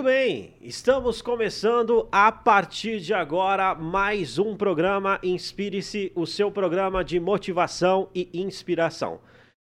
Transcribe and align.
Muito 0.00 0.08
bem, 0.08 0.54
estamos 0.62 1.20
começando 1.20 2.08
a 2.10 2.32
partir 2.32 3.00
de 3.00 3.12
agora 3.12 3.74
mais 3.74 4.38
um 4.38 4.56
programa 4.56 5.20
Inspire-se, 5.22 6.10
o 6.14 6.24
seu 6.24 6.50
programa 6.50 7.04
de 7.04 7.20
motivação 7.20 8.08
e 8.14 8.30
inspiração. 8.32 9.20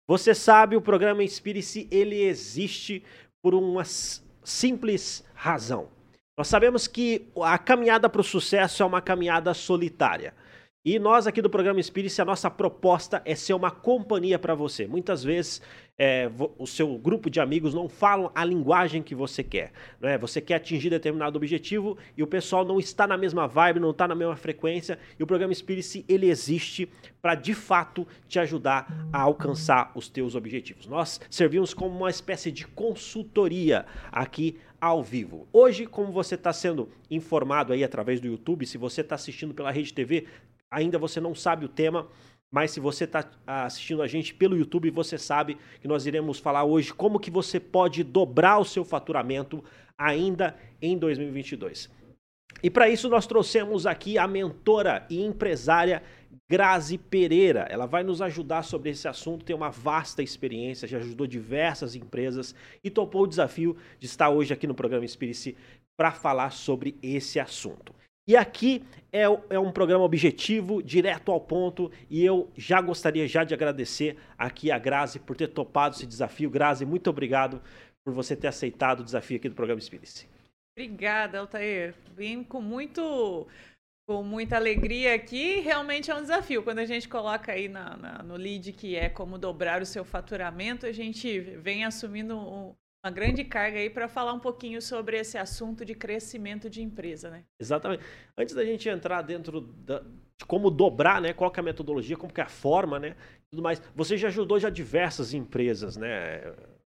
Você 0.07 0.35
sabe, 0.35 0.77
o 0.77 0.83
programa 0.83 1.25
Inspire-se, 1.25 1.89
ele 1.91 2.21
existe 2.21 3.03
por 3.43 3.55
uma 3.55 3.83
simples 4.45 5.25
razão. 5.35 5.89
Nós 6.37 6.49
sabemos 6.49 6.87
que 6.87 7.31
a 7.43 7.57
caminhada 7.57 8.07
para 8.07 8.21
o 8.21 8.25
sucesso 8.25 8.83
é 8.83 8.87
uma 8.87 9.01
caminhada 9.01 9.55
solitária. 9.55 10.35
E 10.87 11.01
nós 11.01 11.27
aqui 11.27 11.43
do 11.43 11.51
programa 11.51 11.81
Inspire-se, 11.81 12.23
a 12.23 12.25
nossa 12.25 12.49
proposta 12.49 13.21
é 13.25 13.35
ser 13.35 13.55
uma 13.55 13.73
companhia 13.73 14.39
para 14.39 14.55
você. 14.55 14.87
Muitas 14.87 15.25
vezes 15.25 15.61
é, 15.99 16.31
o 16.57 16.65
seu 16.65 16.97
grupo 16.97 17.29
de 17.29 17.41
amigos 17.41 17.75
não 17.75 17.89
falam 17.89 18.31
a 18.33 18.45
linguagem 18.45 19.03
que 19.03 19.13
você 19.13 19.43
quer. 19.43 19.73
Né? 20.01 20.17
Você 20.19 20.41
quer 20.41 20.55
atingir 20.55 20.89
determinado 20.89 21.37
objetivo 21.37 21.99
e 22.17 22.23
o 22.23 22.27
pessoal 22.29 22.65
não 22.65 22.79
está 22.79 23.05
na 23.05 23.17
mesma 23.17 23.49
vibe, 23.49 23.81
não 23.81 23.91
está 23.91 24.07
na 24.07 24.15
mesma 24.15 24.37
frequência. 24.37 24.97
E 25.19 25.23
o 25.25 25.27
programa 25.27 25.53
Inspire-se, 25.53 26.05
ele 26.09 26.31
existe 26.31 26.89
para 27.21 27.35
de 27.35 27.53
fato 27.53 28.07
te 28.29 28.39
ajudar 28.39 29.09
a 29.13 29.23
alcançar 29.23 29.91
os 29.93 30.09
teus 30.09 30.37
objetivos. 30.37 30.87
Nós 30.87 31.21
servimos 31.29 31.75
como 31.75 31.97
uma 31.97 32.11
espécie 32.11 32.53
de 32.53 32.65
consultoria 32.65 33.87
aqui 34.13 34.57
ao 34.81 35.03
vivo. 35.03 35.49
Hoje, 35.53 35.87
como 35.87 36.13
você 36.13 36.35
está 36.35 36.53
sendo 36.53 36.89
informado 37.11 37.73
aí 37.73 37.83
através 37.83 38.21
do 38.21 38.27
YouTube, 38.27 38.67
se 38.67 38.79
você 38.79 39.01
está 39.01 39.15
assistindo 39.15 39.55
pela 39.55 39.71
Rede 39.71 39.93
TV, 39.93 40.27
ainda 40.71 40.99
você 40.99 41.21
não 41.21 41.35
sabe 41.35 41.65
o 41.65 41.69
tema, 41.69 42.09
mas 42.51 42.71
se 42.71 42.81
você 42.81 43.05
está 43.05 43.29
assistindo 43.47 44.03
a 44.03 44.07
gente 44.07 44.35
pelo 44.35 44.57
YouTube, 44.57 44.91
você 44.91 45.19
sabe 45.19 45.59
que 45.81 45.89
nós 45.89 46.07
iremos 46.07 46.39
falar 46.39 46.65
hoje 46.65 46.95
como 46.95 47.21
que 47.21 47.31
você 47.31 47.59
pode 47.59 48.03
dobrar 48.05 48.59
o 48.59 48.65
seu 48.65 48.85
faturamento 48.85 49.63
ainda 49.99 50.57
em 50.81 50.97
2022. 50.97 51.91
E 52.63 52.71
para 52.71 52.89
isso 52.89 53.09
nós 53.09 53.27
trouxemos 53.27 53.87
aqui 53.87 54.17
a 54.17 54.27
mentora 54.27 55.07
e 55.11 55.23
empresária 55.23 56.03
Grazi 56.49 56.97
Pereira. 56.97 57.67
Ela 57.69 57.87
vai 57.87 58.03
nos 58.03 58.23
ajudar 58.23 58.63
sobre 58.63 58.91
esse 58.91 59.09
assunto, 59.09 59.45
tem 59.45 59.55
uma 59.55 59.71
vasta 59.71 60.23
experiência, 60.23 60.89
já 60.89 60.99
ajudou 60.99 61.27
diversas 61.27 61.95
empresas 61.95 62.55
e 62.83 62.89
topou 62.89 63.25
o 63.25 63.27
desafio 63.27 63.77
de 63.99 64.07
estar 64.07 64.31
hoje 64.31 64.53
aqui 64.55 64.67
no 64.67 64.75
programa 64.75 65.05
Inspire-se 65.05 65.57
para 65.97 66.13
falar 66.13 66.51
sobre 66.51 66.97
esse 67.03 67.41
assunto. 67.41 67.95
E 68.29 68.37
aqui 68.37 68.85
é, 69.13 69.23
é, 69.23 69.59
um 69.59 69.71
programa 69.71 70.05
objetivo, 70.05 70.83
direto 70.83 71.31
ao 71.31 71.41
ponto, 71.41 71.93
e 72.11 72.25
eu 72.25 72.51
já 72.57 72.81
gostaria 72.81 73.27
já 73.29 73.45
de 73.45 73.55
agradecer 73.55 74.17
aqui 74.37 74.71
a 74.71 74.79
Grazi 74.79 75.21
por 75.21 75.37
ter 75.37 75.49
topado 75.49 75.95
esse 75.95 76.07
desafio. 76.07 76.51
Grazi, 76.51 76.85
muito 76.85 77.09
obrigado 77.09 77.63
por 78.05 78.13
você 78.13 78.35
ter 78.35 78.49
aceitado 78.49 79.01
o 79.01 79.05
desafio 79.05 79.37
aqui 79.37 79.49
do 79.49 79.55
programa 79.55 79.79
Espírito. 79.79 80.27
Obrigada, 80.77 81.39
Altair. 81.39 81.95
Vim 82.17 82.43
com 82.43 82.61
muito 82.61 83.47
com 84.09 84.23
muita 84.23 84.57
alegria 84.57 85.15
aqui. 85.15 85.61
Realmente 85.61 86.11
é 86.11 86.15
um 86.15 86.21
desafio. 86.21 86.63
Quando 86.63 86.79
a 86.79 86.85
gente 86.85 87.09
coloca 87.09 87.53
aí 87.53 87.69
na, 87.69 87.97
na, 87.97 88.23
no 88.23 88.37
lead 88.37 88.73
que 88.73 88.95
é 88.95 89.09
como 89.09 89.39
dobrar 89.39 89.83
o 89.83 89.87
seu 89.87 90.05
faturamento, 90.05 90.87
a 90.87 90.93
gente 90.93 91.41
vem 91.41 91.85
assumindo 91.85 92.37
um, 92.37 92.75
uma 93.07 93.11
grande 93.11 93.45
carga 93.45 93.79
aí 93.79 93.89
para 93.89 94.09
falar 94.09 94.33
um 94.33 94.41
pouquinho 94.41 94.83
sobre 94.83 95.17
esse 95.17 95.39
assunto 95.39 95.85
de 95.85 95.95
crescimento 95.95 96.69
de 96.69 96.83
empresa, 96.83 97.31
né? 97.31 97.45
Exatamente. 97.59 98.03
Antes 98.37 98.53
da 98.53 98.65
gente 98.65 98.89
entrar 98.89 99.23
dentro 99.23 99.61
da, 99.61 100.01
de 100.01 100.45
como 100.47 100.71
dobrar, 100.71 101.21
né? 101.21 101.33
Qual 101.33 101.53
é 101.57 101.61
a 101.61 101.63
metodologia, 101.63 102.17
como 102.17 102.33
que 102.33 102.41
é 102.41 102.45
a 102.45 102.49
forma, 102.49 102.99
né? 102.99 103.15
Tudo 103.49 103.63
mais. 103.63 103.81
Você 103.95 104.17
já 104.17 104.27
ajudou 104.27 104.59
já 104.59 104.69
diversas 104.69 105.33
empresas, 105.33 105.97
né? 105.97 106.43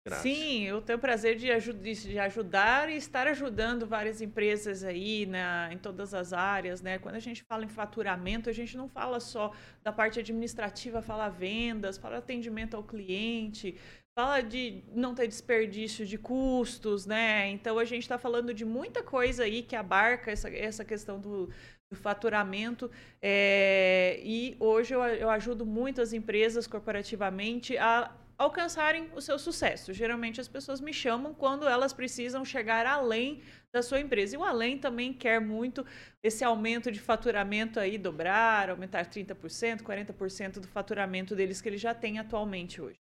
Graças. 0.09 0.23
Sim, 0.23 0.63
eu 0.63 0.81
tenho 0.81 0.97
o 0.97 1.01
prazer 1.01 1.37
de, 1.37 1.49
de, 1.75 2.19
ajudar 2.19 2.89
e 2.89 2.97
estar 2.97 3.27
ajudando 3.27 3.87
várias 3.87 4.23
empresas 4.23 4.83
aí 4.83 5.27
na, 5.27 5.69
em 5.71 5.77
todas 5.77 6.15
as 6.15 6.33
áreas, 6.33 6.81
né? 6.81 6.99
Quando 6.99 7.17
a 7.17 7.21
gente 7.21 7.43
fala 7.43 7.67
em 7.67 7.69
faturamento, 7.69 8.49
a 8.49 8.53
gente 8.53 8.75
não 8.75 8.89
fala 8.89 9.21
só 9.21 9.53
da 9.83 9.93
parte 9.93 10.19
administrativa, 10.19 11.03
fala 11.03 11.29
vendas, 11.29 11.99
fala 11.99 12.17
atendimento 12.17 12.75
ao 12.75 12.83
cliente, 12.83 13.77
fala 14.19 14.41
de 14.41 14.83
não 14.93 15.15
ter 15.15 15.29
desperdício 15.29 16.05
de 16.05 16.19
custos, 16.19 17.07
né? 17.07 17.49
Então 17.51 17.79
a 17.79 17.85
gente 17.85 18.03
está 18.03 18.19
falando 18.19 18.53
de 18.53 18.65
muita 18.65 19.01
coisa 19.01 19.45
aí 19.45 19.63
que 19.63 19.77
abarca 19.77 20.33
essa, 20.33 20.51
essa 20.51 20.85
questão 20.85 21.21
do, 21.21 21.47
do 21.89 21.97
faturamento. 21.97 22.91
É, 23.23 24.21
e 24.25 24.57
hoje 24.59 24.93
eu, 24.93 25.01
eu 25.05 25.31
ajudo 25.31 25.65
muitas 25.65 26.13
empresas 26.13 26.67
corporativamente 26.67 27.79
a 27.79 28.13
alcançarem 28.37 29.09
o 29.15 29.21
seu 29.21 29.39
sucesso. 29.39 29.93
Geralmente 29.93 30.41
as 30.41 30.49
pessoas 30.49 30.81
me 30.81 30.93
chamam 30.93 31.33
quando 31.33 31.69
elas 31.69 31.93
precisam 31.93 32.45
chegar 32.45 32.87
além 32.87 33.41
da 33.73 33.83
sua 33.83 34.01
empresa. 34.01 34.35
E 34.35 34.39
o 34.39 34.43
além 34.43 34.79
também 34.79 35.13
quer 35.13 35.41
muito 35.41 35.87
esse 36.25 36.43
aumento 36.43 36.91
de 36.91 36.99
faturamento 36.99 37.79
aí, 37.79 37.97
dobrar, 37.97 38.69
aumentar 38.69 39.07
30%, 39.07 39.83
40% 39.83 40.59
do 40.59 40.67
faturamento 40.67 41.37
deles 41.37 41.61
que 41.61 41.69
eles 41.69 41.81
já 41.81 41.95
têm 41.95 42.19
atualmente 42.19 42.81
hoje. 42.83 42.99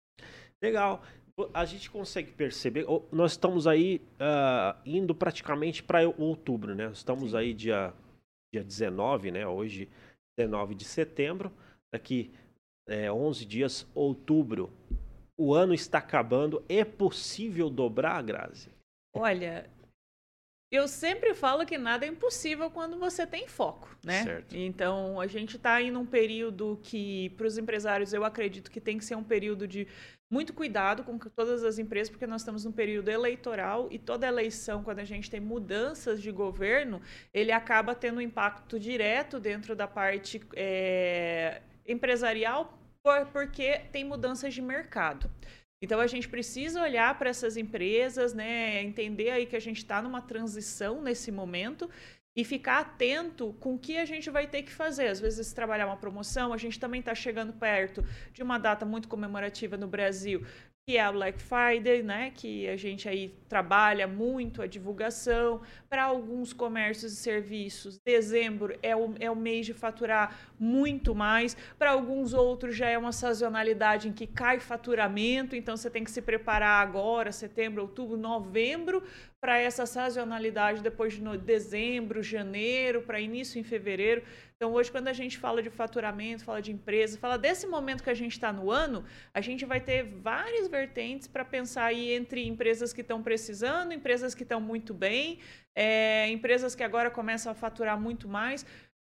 Legal. 0.67 1.03
A 1.53 1.65
gente 1.67 1.91
consegue 1.91 2.33
perceber, 2.33 2.87
nós 3.13 3.33
estamos 3.33 3.67
aí 3.67 4.01
uh, 4.15 4.79
indo 4.87 5.15
praticamente 5.15 5.83
para 5.83 6.09
outubro, 6.09 6.75
né? 6.75 6.91
Estamos 6.91 7.35
aí 7.35 7.53
dia, 7.53 7.93
dia 8.55 8.65
19, 8.65 9.31
né? 9.31 9.47
Hoje, 9.47 9.89
19 10.39 10.75
de 10.75 10.85
setembro. 10.85 11.53
Daqui 11.93 12.33
é, 12.89 13.13
11 13.13 13.45
dias, 13.45 13.87
outubro. 13.95 14.73
O 15.39 15.53
ano 15.53 15.75
está 15.75 15.99
acabando. 15.99 16.65
É 16.69 16.85
possível 16.85 17.69
dobrar, 17.69 18.23
Grazi? 18.23 18.71
Olha, 19.15 19.69
eu 20.71 20.89
sempre 20.89 21.33
falo 21.33 21.65
que 21.65 21.79
nada 21.79 22.05
é 22.05 22.09
impossível 22.09 22.71
quando 22.71 22.99
você 22.99 23.27
tem 23.27 23.47
foco, 23.47 23.89
né? 24.05 24.25
Certo. 24.25 24.57
Então, 24.57 25.21
a 25.21 25.27
gente 25.27 25.57
está 25.57 25.81
em 25.81 25.97
um 25.97 26.05
período 26.05 26.79
que, 26.83 27.31
para 27.31 27.47
os 27.47 27.57
empresários, 27.57 28.13
eu 28.13 28.25
acredito 28.25 28.71
que 28.71 28.81
tem 28.81 28.99
que 28.99 29.05
ser 29.05 29.15
um 29.15 29.23
período 29.23 29.67
de 29.69 29.87
muito 30.29 30.53
cuidado 30.53 31.05
com 31.05 31.17
todas 31.19 31.63
as 31.63 31.79
empresas, 31.79 32.11
porque 32.11 32.27
nós 32.27 32.41
estamos 32.41 32.65
num 32.65 32.73
período 32.73 33.09
eleitoral 33.09 33.87
e 33.93 33.99
toda 33.99 34.27
eleição, 34.27 34.83
quando 34.83 34.99
a 34.99 35.05
gente 35.05 35.31
tem 35.31 35.39
mudanças 35.39 36.21
de 36.21 36.33
governo, 36.33 37.01
ele 37.33 37.53
acaba 37.53 37.95
tendo 37.95 38.19
um 38.19 38.21
impacto 38.21 38.79
direto 38.79 39.39
dentro 39.39 39.77
da 39.77 39.87
parte 39.87 40.41
é, 40.55 41.63
empresarial, 41.87 42.77
porque 43.33 43.83
tem 43.93 44.05
mudanças 44.05 44.53
de 44.53 44.61
mercado. 44.61 45.31
Então 45.83 46.01
a 46.01 46.07
gente 46.07 46.29
precisa 46.29 46.83
olhar 46.83 47.19
para 47.19 47.29
essas 47.29 47.57
empresas, 47.57 48.33
né, 48.33 48.83
entender 48.83 49.31
aí 49.31 49.47
que 49.47 49.57
a 49.57 49.61
gente 49.61 49.79
está 49.79 50.01
numa 50.01 50.23
transição 50.23 51.03
nesse 51.03 51.31
momento 51.31 51.89
e 52.37 52.45
ficar 52.45 52.81
atento 52.81 53.55
com 53.55 53.75
o 53.75 53.79
que 53.79 53.97
a 53.97 54.05
gente 54.05 54.29
vai 54.29 54.47
ter 54.47 54.63
que 54.63 54.71
fazer. 54.71 55.07
Às 55.09 55.19
vezes 55.19 55.55
trabalhar 55.55 55.87
uma 55.87 55.97
promoção, 55.97 56.53
a 56.53 56.59
gente 56.59 56.79
também 56.79 57.01
está 57.01 57.15
chegando 57.15 57.55
perto 57.55 58.05
de 58.33 58.43
uma 58.43 58.59
data 58.59 58.85
muito 58.85 59.09
comemorativa 59.09 59.77
no 59.79 59.89
Brasil, 59.89 60.45
que 60.89 60.97
é 60.97 61.01
a 61.03 61.11
Black 61.11 61.43
Friday, 61.43 62.01
né? 62.01 62.31
Que 62.33 62.69
a 62.69 62.77
gente 62.77 63.09
aí 63.09 63.35
trabalha 63.49 64.07
muito 64.07 64.63
a 64.63 64.69
divulgação 64.69 65.61
para 65.89 66.05
alguns 66.05 66.53
comércios 66.53 67.13
e 67.13 67.17
serviços. 67.17 67.99
Dezembro 68.07 68.79
é 68.81 68.95
o, 68.95 69.13
é 69.19 69.29
o 69.29 69.35
mês 69.35 69.67
de 69.67 69.75
faturar 69.75 70.39
muito 70.57 71.13
mais. 71.13 71.57
Para 71.77 71.91
alguns 71.91 72.33
outros 72.33 72.77
já 72.77 72.89
é 72.89 72.97
uma 72.97 73.11
sazonalidade 73.11 74.09
em 74.09 74.13
que 74.13 74.29
cai 74.29 74.61
faturamento, 74.61 75.57
então 75.57 75.77
você 75.77 75.91
tem 75.91 76.05
que 76.05 76.11
se 76.11 76.23
preparar 76.23 76.87
agora, 76.87 77.33
setembro, 77.33 77.83
outubro, 77.83 78.17
novembro, 78.17 79.03
para 79.41 79.59
essa 79.59 79.87
sazonalidade 79.87 80.83
depois 80.83 81.13
de 81.13 81.39
dezembro, 81.39 82.23
janeiro, 82.23 83.03
para 83.03 83.21
início 83.21 83.61
em 83.61 83.63
fevereiro. 83.63 84.23
Então, 84.57 84.73
hoje, 84.73 84.91
quando 84.91 85.09
a 85.09 85.13
gente 85.13 85.39
fala 85.39 85.63
de 85.63 85.69
faturamento, 85.69 86.45
fala 86.45 86.63
de 86.63 86.73
empresa, 86.73 87.19
fala 87.19 87.37
desse 87.37 87.67
momento 87.67 88.03
que 88.03 88.11
a 88.11 88.15
gente 88.15 88.33
está 88.33 88.53
no 88.53 88.71
ano, 88.71 89.05
a 89.35 89.41
gente 89.41 89.65
vai 89.67 89.81
ter 89.81 90.05
várias 90.05 90.67
vertentes 90.67 91.29
para 91.29 91.45
pensar 91.45 91.85
aí 91.85 92.13
entre 92.13 92.47
empresas 92.47 92.93
que 92.93 93.03
estão 93.03 93.23
precisando, 93.23 93.93
empresas 93.93 94.35
que 94.35 94.43
estão 94.43 94.61
muito 94.61 94.95
bem, 94.95 95.39
é, 95.75 96.29
empresas 96.31 96.75
que 96.75 96.83
agora 96.83 97.11
começam 97.11 97.53
a 97.53 97.55
faturar 97.55 98.01
muito 98.01 98.27
mais. 98.27 98.65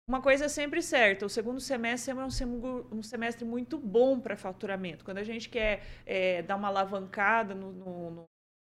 Uma 0.07 0.21
coisa 0.21 0.45
é 0.45 0.49
sempre 0.49 0.81
certa, 0.81 1.25
o 1.25 1.29
segundo 1.29 1.61
semestre 1.61 2.11
é 2.11 2.15
um, 2.15 3.01
semestre 3.03 3.45
muito 3.45 3.77
bom 3.77 4.19
para 4.19 4.35
faturamento. 4.35 5.05
Quando 5.05 5.17
a 5.17 5.23
gente 5.23 5.47
quer 5.49 5.83
é, 6.05 6.41
dar 6.41 6.55
uma 6.57 6.67
alavancada 6.67 7.53
no, 7.55 7.71
no 7.71 8.25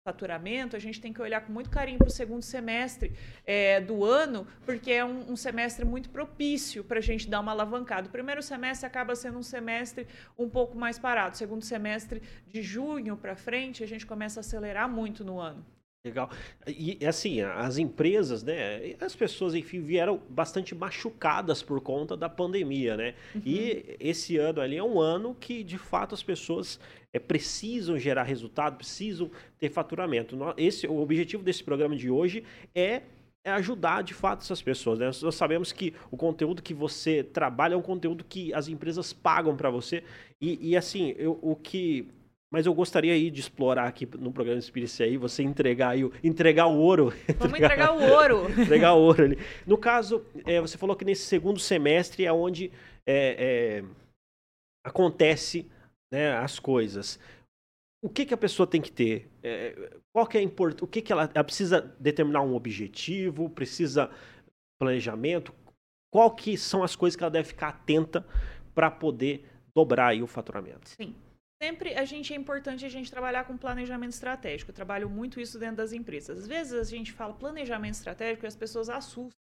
faturamento, 0.05 0.75
a 0.75 0.81
gente 0.81 1.01
tem 1.01 1.13
que 1.13 1.23
olhar 1.23 1.41
com 1.43 1.53
muito 1.53 1.71
carinho 1.71 1.99
para 1.99 2.09
o 2.09 2.11
segundo 2.11 2.43
semestre 2.43 3.13
é, 3.47 3.81
do 3.81 4.05
ano, 4.05 4.47
porque 4.67 4.91
é 4.91 5.05
um, 5.05 5.33
um 5.33 5.37
semestre 5.37 5.85
muito 5.85 6.11
propício 6.11 6.83
para 6.83 6.99
a 6.99 7.03
gente 7.03 7.29
dar 7.29 7.39
uma 7.39 7.53
alavancada. 7.53 8.09
O 8.09 8.11
primeiro 8.11 8.43
semestre 8.43 8.85
acaba 8.85 9.15
sendo 9.15 9.39
um 9.39 9.43
semestre 9.43 10.07
um 10.37 10.49
pouco 10.49 10.77
mais 10.77 10.99
parado. 10.99 11.35
O 11.35 11.39
segundo 11.39 11.65
semestre, 11.65 12.21
de 12.49 12.63
junho 12.63 13.17
para 13.17 13.37
frente, 13.37 13.85
a 13.85 13.87
gente 13.87 14.05
começa 14.05 14.41
a 14.41 14.43
acelerar 14.43 14.89
muito 14.89 15.25
no 15.25 15.39
ano. 15.39 15.65
Legal. 16.05 16.29
E 16.67 16.99
assim, 17.07 17.43
as 17.43 17.79
empresas, 17.79 18.43
né? 18.43 18.97
As 19.01 19.15
pessoas, 19.15 19.55
enfim, 19.55 19.81
vieram 19.81 20.21
bastante 20.29 20.75
machucadas 20.75 21.63
por 21.63 21.81
conta 21.81 22.17
da 22.17 22.29
pandemia, 22.29 22.97
né? 22.97 23.15
Uhum. 23.33 23.43
E 23.47 23.97
esse 24.01 24.37
ano 24.37 24.61
ali 24.61 24.77
é 24.77 24.83
um 24.83 25.01
ano 25.01 25.33
que, 25.33 25.63
de 25.63 25.79
fato, 25.79 26.13
as 26.13 26.23
pessoas 26.23 26.81
é, 27.13 27.21
precisam 27.21 27.97
gerar 28.01 28.25
resultado, 28.25 28.79
precisam 28.79 29.31
ter 29.61 29.71
faturamento. 29.71 30.37
Esse, 30.57 30.89
o 30.89 30.99
objetivo 30.99 31.45
desse 31.45 31.63
programa 31.63 31.95
de 31.95 32.11
hoje 32.11 32.43
é 32.75 33.03
é 33.45 33.51
ajudar 33.51 34.03
de 34.03 34.15
fato 34.15 34.43
essas 34.43 34.63
pessoas. 34.63 35.01
Né? 35.01 35.07
Nós 35.21 35.35
sabemos 35.35 35.73
que 35.73 35.93
o 36.13 36.17
conteúdo 36.17 36.63
que 36.63 36.73
você 36.73 37.25
trabalha 37.25 37.75
é 37.75 37.77
um 37.77 37.83
conteúdo 37.83 38.23
que 38.23 38.55
as 38.55 38.69
empresas 38.69 39.13
pagam 39.13 39.57
para 39.57 39.69
você. 39.69 40.05
E, 40.41 40.71
e 40.71 40.77
assim, 40.77 41.13
eu, 41.19 41.39
o 41.43 41.57
que 41.57 42.09
mas 42.53 42.67
eu 42.67 42.75
gostaria 42.75 43.15
aí 43.15 43.31
de 43.31 43.41
explorar 43.41 43.89
aqui 43.89 44.07
no 44.19 44.31
programa 44.31 44.59
Espírito 44.59 45.03
aí, 45.03 45.17
você 45.17 45.43
entregar 45.43 45.89
aí, 45.89 46.03
entregar 46.23 46.67
o 46.67 46.77
ouro. 46.77 47.11
Vamos 47.39 47.59
entregar, 47.59 47.95
o 47.95 48.03
ouro. 48.03 48.53
entregar 48.61 48.93
o 48.93 49.01
ouro 49.01 49.25
ali. 49.25 49.39
No 49.67 49.79
caso, 49.79 50.23
é, 50.45 50.61
você 50.61 50.77
falou 50.77 50.95
que 50.95 51.05
nesse 51.05 51.25
segundo 51.25 51.59
semestre 51.59 52.27
é 52.27 52.33
onde 52.33 52.71
é, 53.07 53.81
é, 53.81 53.85
acontece 54.85 55.67
né, 56.13 56.37
as 56.37 56.59
coisas. 56.59 57.19
O 58.05 58.11
que, 58.11 58.27
que 58.27 58.35
a 58.35 58.37
pessoa 58.37 58.67
tem 58.67 58.83
que 58.83 58.93
ter? 58.93 59.31
É, 59.43 59.99
qual 60.15 60.27
que 60.27 60.37
é 60.37 60.43
importante? 60.43 60.85
O 60.85 60.87
que, 60.87 61.01
que 61.01 61.11
ela, 61.11 61.31
ela 61.35 61.45
precisa 61.45 61.81
determinar 61.99 62.43
um 62.43 62.55
objetivo? 62.55 63.49
Precisa 63.49 64.11
planejamento? 64.79 65.55
Qual 66.13 66.31
que 66.31 66.59
são 66.59 66.83
as 66.83 66.95
coisas 66.95 67.17
que 67.17 67.25
ela 67.25 67.31
deve 67.31 67.49
ficar 67.49 67.69
atenta 67.69 68.27
para 68.75 68.91
poder 68.91 69.49
dobrar 69.75 70.09
aí 70.09 70.23
o 70.23 70.27
faturamento? 70.27 70.91
Sim. 70.91 71.15
Sempre 71.63 71.95
a 71.95 72.05
gente 72.05 72.35
é 72.35 72.37
importante 72.37 72.85
a 72.85 72.89
gente 72.89 73.09
trabalhar 73.09 73.45
com 73.45 73.57
planejamento 73.57 74.11
estratégico. 74.11 74.73
Eu 74.73 74.75
trabalho 74.75 75.09
muito 75.09 75.41
isso 75.41 75.61
dentro 75.61 75.77
das 75.77 75.93
empresas. 75.93 76.39
Às 76.39 76.49
vezes 76.49 76.73
a 76.73 76.83
gente 76.83 77.13
fala 77.13 77.33
planejamento 77.33 77.95
estratégico 77.95 78.45
e 78.45 78.49
as 78.49 78.57
pessoas 78.57 78.89
assustam. 78.89 79.39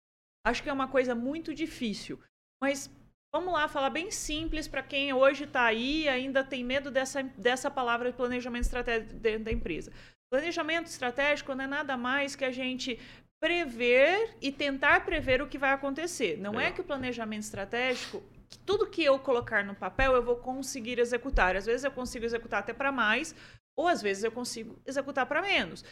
Acho 0.43 0.63
que 0.63 0.71
é 0.71 0.73
uma 0.73 0.89
coisa 0.89 1.15
muito 1.15 1.53
difícil. 1.53 2.19
Mas 2.59 2.91
vamos 3.31 3.53
lá, 3.53 3.69
falar 3.69 3.91
bem 3.91 4.11
simples 4.11 4.67
para 4.67 4.83
quem 4.83 5.13
hoje 5.13 5.45
está 5.45 5.67
aí 5.67 6.05
e 6.05 6.09
ainda 6.09 6.43
tem 6.43 6.65
medo 6.65 6.91
dessa, 6.91 7.23
dessa 7.23 7.71
palavra 7.71 8.11
de 8.11 8.17
planejamento 8.17 8.65
estratégico 8.65 9.13
dentro 9.13 9.45
da 9.45 9.53
empresa. 9.53 9.93
Planejamento 10.33 10.87
estratégico 10.87 11.55
não 11.55 11.65
é 11.65 11.67
nada 11.67 11.99
mais 11.99 12.35
que 12.35 12.47
a 12.47 12.51
gente 12.51 12.99
prever 13.39 14.39
e 14.41 14.51
tentar 14.51 15.05
prever 15.05 15.43
o 15.43 15.47
que 15.47 15.59
vai 15.59 15.73
acontecer. 15.73 16.39
Não 16.39 16.59
é, 16.59 16.69
é 16.69 16.73
que 16.73 16.81
o 16.81 16.85
planejamento 16.85 17.43
estratégico 17.43 18.23
que 18.49 18.59
tudo 18.59 18.87
que 18.87 19.03
eu 19.03 19.19
colocar 19.19 19.65
no 19.65 19.75
papel 19.75 20.13
eu 20.13 20.23
vou 20.23 20.37
conseguir 20.37 20.99
executar. 20.99 21.57
Às 21.57 21.67
vezes 21.67 21.85
eu 21.85 21.91
consigo 21.91 22.25
executar 22.25 22.61
até 22.61 22.73
para 22.73 22.93
mais, 22.93 23.35
ou 23.77 23.87
às 23.89 24.01
vezes 24.01 24.25
eu 24.25 24.33
consigo 24.33 24.79
executar 24.87 25.27
para 25.27 25.43
menos. 25.43 25.85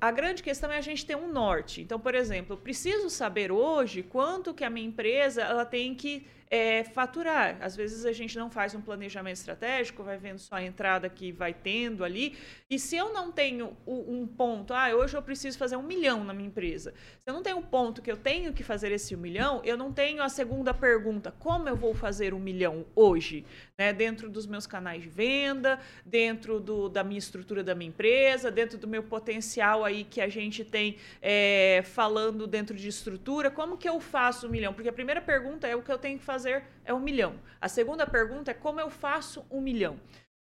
A 0.00 0.10
grande 0.10 0.42
questão 0.42 0.70
é 0.70 0.76
a 0.76 0.82
gente 0.82 1.06
ter 1.06 1.16
um 1.16 1.30
norte. 1.30 1.80
Então, 1.80 1.98
por 1.98 2.14
exemplo, 2.14 2.54
eu 2.54 2.58
preciso 2.58 3.08
saber 3.08 3.50
hoje 3.50 4.02
quanto 4.02 4.52
que 4.52 4.64
a 4.64 4.70
minha 4.70 4.86
empresa 4.86 5.42
ela 5.42 5.64
tem 5.64 5.94
que 5.94 6.26
é, 6.54 6.84
faturar. 6.84 7.56
Às 7.60 7.74
vezes 7.74 8.06
a 8.06 8.12
gente 8.12 8.38
não 8.38 8.48
faz 8.48 8.76
um 8.76 8.80
planejamento 8.80 9.34
estratégico, 9.34 10.04
vai 10.04 10.16
vendo 10.16 10.38
só 10.38 10.54
a 10.54 10.62
entrada 10.62 11.08
que 11.08 11.32
vai 11.32 11.52
tendo 11.52 12.04
ali. 12.04 12.36
E 12.70 12.78
se 12.78 12.96
eu 12.96 13.12
não 13.12 13.32
tenho 13.32 13.76
um 13.84 14.24
ponto, 14.24 14.72
ah, 14.72 14.94
hoje 14.94 15.16
eu 15.16 15.22
preciso 15.22 15.58
fazer 15.58 15.74
um 15.74 15.82
milhão 15.82 16.22
na 16.22 16.32
minha 16.32 16.46
empresa. 16.46 16.94
Se 17.18 17.28
eu 17.28 17.34
não 17.34 17.42
tenho 17.42 17.56
um 17.56 17.62
ponto 17.62 18.00
que 18.00 18.10
eu 18.10 18.16
tenho 18.16 18.52
que 18.52 18.62
fazer 18.62 18.92
esse 18.92 19.16
um 19.16 19.18
milhão, 19.18 19.62
eu 19.64 19.76
não 19.76 19.92
tenho 19.92 20.22
a 20.22 20.28
segunda 20.28 20.72
pergunta, 20.72 21.34
como 21.40 21.68
eu 21.68 21.74
vou 21.74 21.92
fazer 21.92 22.32
um 22.32 22.38
milhão 22.38 22.86
hoje? 22.94 23.44
Né? 23.76 23.92
Dentro 23.92 24.30
dos 24.30 24.46
meus 24.46 24.64
canais 24.64 25.02
de 25.02 25.08
venda, 25.08 25.80
dentro 26.06 26.60
do, 26.60 26.88
da 26.88 27.02
minha 27.02 27.18
estrutura 27.18 27.64
da 27.64 27.74
minha 27.74 27.88
empresa, 27.88 28.48
dentro 28.48 28.78
do 28.78 28.86
meu 28.86 29.02
potencial 29.02 29.84
aí 29.84 30.04
que 30.04 30.20
a 30.20 30.28
gente 30.28 30.64
tem 30.64 30.98
é, 31.20 31.82
falando 31.84 32.46
dentro 32.46 32.76
de 32.76 32.86
estrutura, 32.86 33.50
como 33.50 33.76
que 33.76 33.88
eu 33.88 33.98
faço 33.98 34.46
um 34.46 34.50
milhão? 34.50 34.72
Porque 34.72 34.88
a 34.88 34.92
primeira 34.92 35.20
pergunta 35.20 35.66
é 35.66 35.74
o 35.74 35.82
que 35.82 35.90
eu 35.90 35.98
tenho 35.98 36.16
que 36.16 36.24
fazer 36.24 36.43
fazer 36.44 36.62
é 36.84 36.92
um 36.92 37.00
milhão. 37.00 37.34
A 37.60 37.68
segunda 37.68 38.06
pergunta 38.06 38.50
é 38.50 38.54
como 38.54 38.80
eu 38.80 38.90
faço 38.90 39.44
um 39.50 39.60
milhão. 39.60 39.98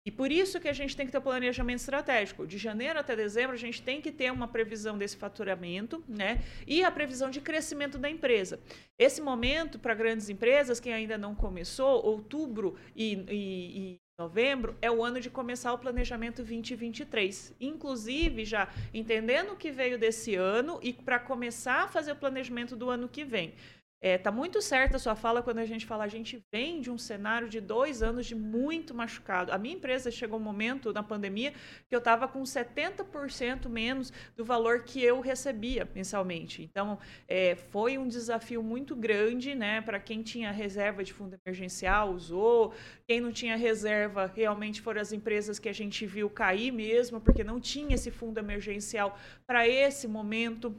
E 0.04 0.10
por 0.10 0.32
isso 0.32 0.60
que 0.60 0.68
a 0.68 0.74
gente 0.74 0.98
tem 0.98 1.06
que 1.06 1.12
ter 1.12 1.20
um 1.20 1.22
planejamento 1.22 1.78
estratégico. 1.78 2.48
De 2.48 2.58
janeiro 2.58 2.98
até 2.98 3.16
dezembro, 3.16 3.54
a 3.54 3.60
gente 3.60 3.84
tem 3.84 4.02
que 4.02 4.12
ter 4.12 4.32
uma 4.32 4.48
previsão 4.48 4.98
desse 4.98 5.16
faturamento, 5.16 6.04
né? 6.08 6.42
E 6.66 6.84
a 6.84 6.90
previsão 6.90 7.30
de 7.30 7.40
crescimento 7.40 8.00
da 8.00 8.10
empresa. 8.10 8.60
Esse 8.98 9.22
momento, 9.22 9.78
para 9.78 9.94
grandes 9.94 10.28
empresas, 10.28 10.80
quem 10.80 10.92
ainda 10.92 11.20
não 11.20 11.36
começou, 11.36 12.04
outubro 12.04 12.76
e, 12.96 13.14
e, 13.30 13.94
e 13.94 14.02
novembro, 14.18 14.76
é 14.82 14.90
o 14.90 15.04
ano 15.04 15.20
de 15.20 15.30
começar 15.30 15.72
o 15.72 15.78
planejamento 15.78 16.38
2023. 16.38 17.56
Inclusive, 17.60 18.44
já 18.44 18.70
entendendo 18.92 19.52
o 19.52 19.56
que 19.56 19.72
veio 19.72 20.00
desse 20.00 20.34
ano 20.34 20.80
e 20.82 20.94
para 20.94 21.20
começar 21.20 21.84
a 21.84 21.88
fazer 21.88 22.14
o 22.14 22.16
planejamento 22.16 22.76
do 22.76 22.90
ano 22.90 23.08
que 23.08 23.24
vem. 23.24 23.54
É, 24.04 24.18
tá 24.18 24.32
muito 24.32 24.64
certa 24.64 24.98
a 24.98 25.00
sua 25.00 25.16
fala 25.16 25.44
quando 25.44 25.60
a 25.60 25.66
gente 25.66 25.86
fala, 25.86 26.06
a 26.06 26.08
gente 26.08 26.44
vem 26.52 26.82
de 26.82 26.90
um 26.90 26.98
cenário 26.98 27.48
de 27.48 27.62
dois 27.62 28.02
anos 28.02 28.26
de 28.26 28.34
muito 28.34 28.96
machucado. 28.96 29.52
A 29.52 29.60
minha 29.60 29.76
empresa 29.76 30.10
chegou 30.10 30.40
um 30.40 30.44
momento 30.44 30.92
na 30.92 31.04
pandemia 31.04 31.54
que 31.88 31.94
eu 31.94 32.00
estava 32.00 32.28
com 32.28 32.42
70% 32.42 33.70
menos 33.70 34.12
do 34.36 34.44
valor 34.44 34.84
que 34.84 35.04
eu 35.04 35.22
recebia 35.22 35.88
mensalmente. 35.94 36.64
Então, 36.64 36.98
é, 37.28 37.54
foi 37.54 38.00
um 38.00 38.08
desafio 38.08 38.64
muito 38.64 38.96
grande, 38.96 39.54
né? 39.54 39.82
Para 39.82 40.00
quem 40.00 40.24
tinha 40.24 40.52
reserva 40.52 41.04
de 41.04 41.14
fundo 41.14 41.38
emergencial, 41.46 42.12
usou. 42.12 42.74
Quem 43.08 43.22
não 43.22 43.32
tinha 43.32 43.56
reserva, 43.56 44.32
realmente 44.36 44.82
foram 44.82 45.00
as 45.00 45.14
empresas 45.14 45.60
que 45.60 45.70
a 45.70 45.74
gente 45.74 46.08
viu 46.08 46.28
cair 46.28 46.72
mesmo, 46.72 47.22
porque 47.22 47.44
não 47.44 47.60
tinha 47.60 47.94
esse 47.94 48.10
fundo 48.10 48.40
emergencial 48.40 49.16
para 49.46 49.68
esse 49.68 50.08
momento. 50.08 50.76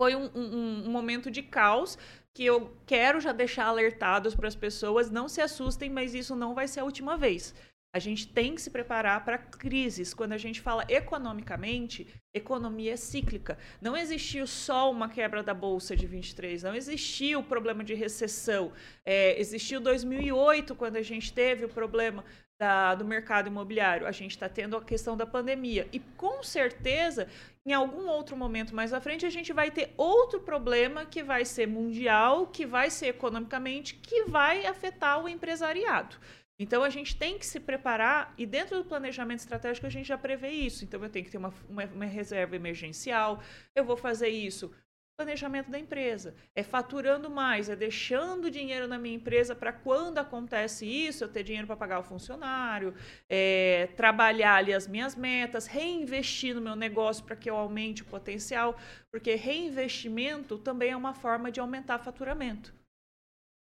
Foi 0.00 0.14
um, 0.14 0.30
um, 0.34 0.84
um 0.86 0.90
momento 0.90 1.30
de 1.30 1.42
caos, 1.42 1.98
que 2.36 2.44
eu 2.44 2.70
quero 2.84 3.18
já 3.18 3.32
deixar 3.32 3.64
alertados 3.64 4.34
para 4.34 4.46
as 4.46 4.54
pessoas, 4.54 5.10
não 5.10 5.26
se 5.26 5.40
assustem, 5.40 5.88
mas 5.88 6.12
isso 6.12 6.36
não 6.36 6.54
vai 6.54 6.68
ser 6.68 6.80
a 6.80 6.84
última 6.84 7.16
vez. 7.16 7.54
A 7.94 7.98
gente 7.98 8.28
tem 8.28 8.54
que 8.54 8.60
se 8.60 8.68
preparar 8.68 9.24
para 9.24 9.38
crises. 9.38 10.12
Quando 10.12 10.34
a 10.34 10.36
gente 10.36 10.60
fala 10.60 10.84
economicamente, 10.86 12.06
economia 12.34 12.92
é 12.92 12.96
cíclica. 12.96 13.56
Não 13.80 13.96
existiu 13.96 14.46
só 14.46 14.90
uma 14.90 15.08
quebra 15.08 15.42
da 15.42 15.54
bolsa 15.54 15.96
de 15.96 16.06
23, 16.06 16.62
não 16.62 16.74
existiu 16.74 17.40
o 17.40 17.42
problema 17.42 17.82
de 17.82 17.94
recessão. 17.94 18.70
É, 19.02 19.40
existiu 19.40 19.80
2008, 19.80 20.74
quando 20.74 20.96
a 20.96 21.02
gente 21.02 21.32
teve 21.32 21.64
o 21.64 21.70
problema 21.70 22.22
da, 22.58 22.94
do 22.94 23.04
mercado 23.04 23.48
imobiliário. 23.48 24.06
A 24.06 24.12
gente 24.12 24.32
está 24.32 24.48
tendo 24.48 24.76
a 24.76 24.84
questão 24.84 25.16
da 25.16 25.26
pandemia. 25.26 25.88
E 25.92 26.00
com 26.00 26.42
certeza 26.42 27.28
em 27.64 27.72
algum 27.72 28.06
outro 28.06 28.36
momento 28.36 28.74
mais 28.74 28.92
à 28.92 29.00
frente, 29.00 29.26
a 29.26 29.30
gente 29.30 29.52
vai 29.52 29.70
ter 29.70 29.92
outro 29.96 30.40
problema 30.40 31.04
que 31.04 31.22
vai 31.22 31.44
ser 31.44 31.66
mundial, 31.66 32.46
que 32.46 32.64
vai 32.64 32.90
ser 32.90 33.06
economicamente, 33.08 33.94
que 33.94 34.24
vai 34.24 34.64
afetar 34.66 35.22
o 35.22 35.28
empresariado. 35.28 36.16
Então 36.58 36.82
a 36.82 36.88
gente 36.88 37.16
tem 37.16 37.38
que 37.38 37.44
se 37.44 37.60
preparar 37.60 38.32
e 38.38 38.46
dentro 38.46 38.78
do 38.78 38.84
planejamento 38.84 39.40
estratégico 39.40 39.86
a 39.86 39.90
gente 39.90 40.06
já 40.06 40.16
prevê 40.16 40.50
isso. 40.50 40.84
Então 40.84 41.02
eu 41.02 41.10
tenho 41.10 41.24
que 41.24 41.30
ter 41.30 41.38
uma, 41.38 41.52
uma, 41.68 41.84
uma 41.86 42.04
reserva 42.06 42.56
emergencial, 42.56 43.42
eu 43.74 43.84
vou 43.84 43.96
fazer 43.96 44.28
isso 44.28 44.72
planejamento 45.16 45.70
da 45.70 45.78
empresa. 45.78 46.34
É 46.54 46.62
faturando 46.62 47.30
mais, 47.30 47.70
é 47.70 47.76
deixando 47.76 48.50
dinheiro 48.50 48.86
na 48.86 48.98
minha 48.98 49.16
empresa 49.16 49.54
para 49.54 49.72
quando 49.72 50.18
acontece 50.18 50.86
isso, 50.86 51.24
eu 51.24 51.28
ter 51.28 51.42
dinheiro 51.42 51.66
para 51.66 51.76
pagar 51.76 52.00
o 52.00 52.02
funcionário, 52.02 52.94
é, 53.28 53.88
trabalhar 53.96 54.56
ali 54.56 54.74
as 54.74 54.86
minhas 54.86 55.16
metas, 55.16 55.66
reinvestir 55.66 56.54
no 56.54 56.60
meu 56.60 56.76
negócio 56.76 57.24
para 57.24 57.34
que 57.34 57.48
eu 57.48 57.56
aumente 57.56 58.02
o 58.02 58.06
potencial, 58.06 58.78
porque 59.10 59.34
reinvestimento 59.34 60.58
também 60.58 60.90
é 60.90 60.96
uma 60.96 61.14
forma 61.14 61.50
de 61.50 61.60
aumentar 61.60 61.98
faturamento. 61.98 62.74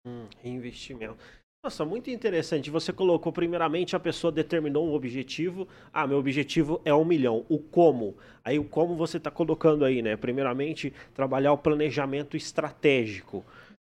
Hum, 0.06 0.28
reinvestimento. 0.42 1.18
Nossa, 1.62 1.84
muito 1.84 2.10
interessante. 2.10 2.70
Você 2.70 2.92
colocou, 2.92 3.32
primeiramente, 3.32 3.96
a 3.96 4.00
pessoa 4.00 4.30
determinou 4.32 4.86
um 4.86 4.94
objetivo. 4.94 5.66
Ah, 5.92 6.06
meu 6.06 6.18
objetivo 6.18 6.80
é 6.84 6.94
um 6.94 7.04
milhão. 7.04 7.44
O 7.48 7.58
como? 7.58 8.16
Aí 8.44 8.58
o 8.58 8.64
como 8.64 8.94
você 8.94 9.16
está 9.16 9.30
colocando 9.30 9.84
aí, 9.84 10.00
né? 10.00 10.16
Primeiramente, 10.16 10.92
trabalhar 11.12 11.52
o 11.52 11.58
planejamento 11.58 12.36
estratégico. 12.36 13.44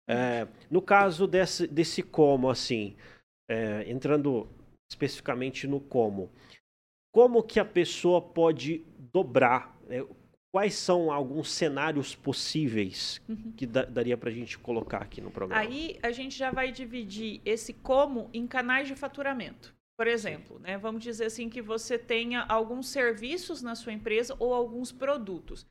É, 0.09 0.47
no 0.71 0.81
caso 0.81 1.27
desse, 1.27 1.67
desse 1.67 2.03
como, 2.03 2.49
assim, 2.49 2.97
é, 3.51 3.85
entrando 3.91 4.49
especificamente 4.91 5.67
no 5.67 5.81
como, 5.81 6.31
como 7.13 7.43
que 7.43 7.59
a 7.61 7.65
pessoa 7.65 8.21
pode 8.23 8.85
dobrar? 9.13 9.77
Né? 9.89 10.05
Quais 10.57 10.73
são 10.73 11.13
alguns 11.13 11.51
cenários 11.51 12.15
possíveis 12.15 13.21
uhum. 13.29 13.53
que 13.55 13.67
daria 13.67 14.17
para 14.17 14.31
a 14.31 14.33
gente 14.33 14.59
colocar 14.59 15.03
aqui 15.03 15.21
no 15.21 15.31
programa? 15.31 15.61
Aí 15.61 15.99
a 16.03 16.11
gente 16.11 16.35
já 16.35 16.51
vai 16.51 16.73
dividir 16.73 17.43
esse 17.45 17.75
como 17.75 18.31
em 18.33 18.47
canais 18.47 18.89
de 18.89 18.95
faturamento. 18.95 19.75
Por 19.99 20.07
exemplo, 20.07 20.59
né, 20.59 20.79
vamos 20.79 21.03
dizer 21.03 21.27
assim 21.27 21.51
que 21.51 21.61
você 21.61 21.99
tenha 21.99 22.41
alguns 22.49 22.89
serviços 22.89 23.61
na 23.61 23.75
sua 23.75 23.93
empresa 23.93 24.35
ou 24.39 24.55
alguns 24.55 24.91
produtos. 24.91 25.67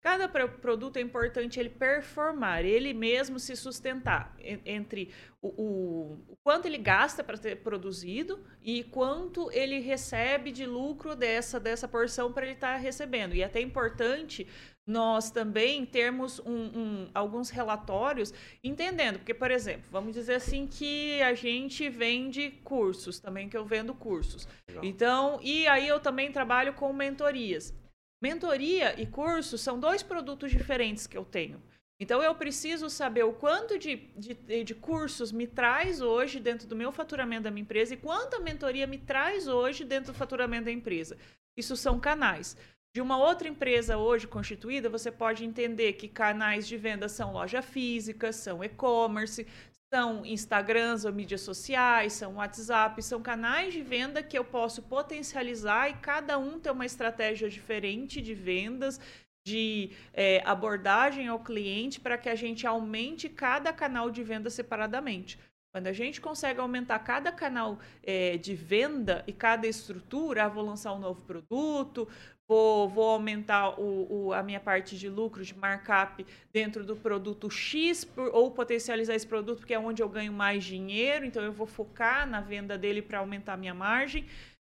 Cada 0.00 0.28
produto 0.28 0.96
é 0.96 1.00
importante 1.00 1.58
ele 1.58 1.70
performar, 1.70 2.64
ele 2.64 2.94
mesmo 2.94 3.38
se 3.38 3.56
sustentar 3.56 4.36
entre 4.64 5.12
o, 5.42 5.48
o, 5.48 6.24
o 6.28 6.36
quanto 6.36 6.66
ele 6.66 6.78
gasta 6.78 7.24
para 7.24 7.36
ter 7.36 7.56
produzido 7.56 8.44
e 8.62 8.84
quanto 8.84 9.50
ele 9.50 9.80
recebe 9.80 10.52
de 10.52 10.64
lucro 10.64 11.16
dessa, 11.16 11.58
dessa 11.58 11.88
porção 11.88 12.32
para 12.32 12.44
ele 12.44 12.54
estar 12.54 12.74
tá 12.74 12.78
recebendo. 12.78 13.34
E 13.34 13.42
é 13.42 13.46
até 13.46 13.60
importante 13.60 14.46
nós 14.86 15.30
também 15.30 15.84
termos 15.84 16.38
um, 16.40 16.50
um, 16.50 17.10
alguns 17.12 17.50
relatórios 17.50 18.32
entendendo, 18.64 19.18
porque, 19.18 19.34
por 19.34 19.50
exemplo, 19.50 19.84
vamos 19.90 20.14
dizer 20.14 20.36
assim 20.36 20.66
que 20.66 21.20
a 21.20 21.34
gente 21.34 21.90
vende 21.90 22.50
cursos, 22.64 23.20
também 23.20 23.50
que 23.50 23.56
eu 23.56 23.66
vendo 23.66 23.92
cursos. 23.92 24.48
Legal. 24.66 24.84
Então, 24.84 25.40
e 25.42 25.68
aí 25.68 25.86
eu 25.86 26.00
também 26.00 26.32
trabalho 26.32 26.72
com 26.72 26.90
mentorias. 26.92 27.74
Mentoria 28.20 29.00
e 29.00 29.06
curso 29.06 29.56
são 29.56 29.78
dois 29.78 30.02
produtos 30.02 30.50
diferentes 30.50 31.06
que 31.06 31.16
eu 31.16 31.24
tenho. 31.24 31.62
Então, 32.00 32.22
eu 32.22 32.34
preciso 32.34 32.88
saber 32.88 33.24
o 33.24 33.32
quanto 33.32 33.76
de, 33.76 33.96
de, 34.16 34.64
de, 34.64 34.74
cursos 34.74 35.32
me 35.32 35.48
traz 35.48 36.00
hoje 36.00 36.38
dentro 36.38 36.68
do 36.68 36.76
meu 36.76 36.92
faturamento 36.92 37.42
da 37.42 37.50
minha 37.50 37.62
empresa 37.62 37.94
e 37.94 37.96
quanto 37.96 38.36
a 38.36 38.40
mentoria 38.40 38.86
me 38.86 38.98
traz 38.98 39.48
hoje 39.48 39.84
dentro 39.84 40.12
do 40.12 40.16
faturamento 40.16 40.66
da 40.66 40.70
empresa. 40.70 41.16
Isso 41.56 41.76
são 41.76 41.98
canais. 41.98 42.56
De 42.94 43.00
uma 43.00 43.18
outra 43.18 43.48
empresa 43.48 43.98
hoje 43.98 44.28
constituída, 44.28 44.88
você 44.88 45.10
pode 45.10 45.44
entender 45.44 45.94
que 45.94 46.08
canais 46.08 46.68
de 46.68 46.76
venda 46.76 47.08
são 47.08 47.32
loja 47.32 47.60
física, 47.60 48.32
são 48.32 48.62
e-commerce, 48.62 49.46
são 49.92 50.24
Instagrams 50.24 51.04
ou 51.04 51.12
mídias 51.12 51.40
sociais, 51.40 52.12
são 52.12 52.36
WhatsApp, 52.36 53.02
são 53.02 53.22
canais 53.22 53.72
de 53.72 53.82
venda 53.82 54.22
que 54.22 54.38
eu 54.38 54.44
posso 54.44 54.82
potencializar 54.82 55.88
e 55.88 55.94
cada 55.94 56.38
um 56.38 56.60
tem 56.60 56.70
uma 56.70 56.86
estratégia 56.86 57.48
diferente 57.48 58.20
de 58.20 58.34
vendas, 58.34 59.00
de 59.46 59.90
é, 60.12 60.42
abordagem 60.44 61.26
ao 61.28 61.38
cliente 61.40 62.00
para 62.00 62.18
que 62.18 62.28
a 62.28 62.34
gente 62.34 62.66
aumente 62.66 63.28
cada 63.28 63.72
canal 63.72 64.10
de 64.10 64.22
venda 64.22 64.50
separadamente. 64.50 65.38
Quando 65.72 65.86
a 65.86 65.92
gente 65.92 66.20
consegue 66.20 66.60
aumentar 66.60 66.98
cada 67.00 67.30
canal 67.30 67.78
é, 68.02 68.36
de 68.36 68.54
venda 68.54 69.22
e 69.26 69.32
cada 69.32 69.66
estrutura, 69.66 70.44
ah, 70.44 70.48
vou 70.48 70.64
lançar 70.64 70.92
um 70.92 70.98
novo 70.98 71.22
produto, 71.22 72.08
vou, 72.48 72.88
vou 72.88 73.10
aumentar 73.10 73.78
o, 73.78 74.26
o, 74.28 74.32
a 74.32 74.42
minha 74.42 74.58
parte 74.58 74.98
de 74.98 75.08
lucro, 75.08 75.44
de 75.44 75.54
markup 75.54 76.26
dentro 76.52 76.84
do 76.84 76.96
produto 76.96 77.50
X, 77.50 78.04
por, 78.04 78.34
ou 78.34 78.50
potencializar 78.50 79.14
esse 79.14 79.26
produto, 79.26 79.58
porque 79.58 79.74
é 79.74 79.78
onde 79.78 80.02
eu 80.02 80.08
ganho 80.08 80.32
mais 80.32 80.64
dinheiro, 80.64 81.24
então 81.26 81.42
eu 81.42 81.52
vou 81.52 81.66
focar 81.66 82.28
na 82.28 82.40
venda 82.40 82.78
dele 82.78 83.02
para 83.02 83.18
aumentar 83.18 83.52
a 83.52 83.58
minha 83.58 83.74
margem. 83.74 84.26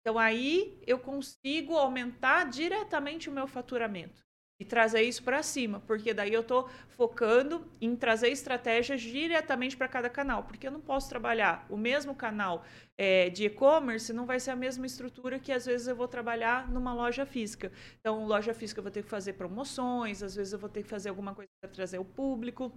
Então 0.02 0.20
aí 0.20 0.80
eu 0.86 1.00
consigo 1.00 1.76
aumentar 1.76 2.50
diretamente 2.50 3.30
o 3.30 3.34
meu 3.34 3.48
faturamento 3.48 4.24
e 4.64 4.66
trazer 4.66 5.02
isso 5.02 5.22
para 5.22 5.44
cima, 5.44 5.82
porque 5.86 6.14
daí 6.14 6.34
eu 6.34 6.40
estou 6.40 6.70
focando 6.88 7.66
em 7.82 7.96
trazer 7.96 8.30
estratégias 8.30 9.02
diretamente 9.02 9.76
para 9.76 9.90
cada 9.90 10.10
canal, 10.10 10.44
porque 10.44 10.66
eu 10.66 10.72
não 10.72 10.80
posso 10.80 11.10
trabalhar 11.10 11.66
o 11.70 11.76
mesmo 11.76 12.16
canal 12.16 12.64
é, 12.98 13.30
de 13.30 13.46
e-commerce, 13.46 14.14
não 14.14 14.26
vai 14.26 14.40
ser 14.40 14.52
a 14.52 14.56
mesma 14.56 14.86
estrutura 14.86 15.38
que 15.38 15.52
às 15.52 15.66
vezes 15.66 15.88
eu 15.88 15.96
vou 15.96 16.08
trabalhar 16.08 16.72
numa 16.72 16.94
loja 16.94 17.26
física. 17.26 17.72
Então, 18.00 18.26
loja 18.26 18.54
física 18.54 18.80
eu 18.80 18.84
vou 18.84 18.92
ter 18.92 19.04
que 19.04 19.10
fazer 19.10 19.34
promoções, 19.34 20.24
às 20.24 20.36
vezes 20.36 20.54
eu 20.54 20.60
vou 20.60 20.70
ter 20.70 20.84
que 20.84 20.90
fazer 20.90 21.10
alguma 21.10 21.36
coisa 21.36 21.50
para 21.62 21.70
trazer 21.70 22.00
o 22.00 22.06
público. 22.06 22.72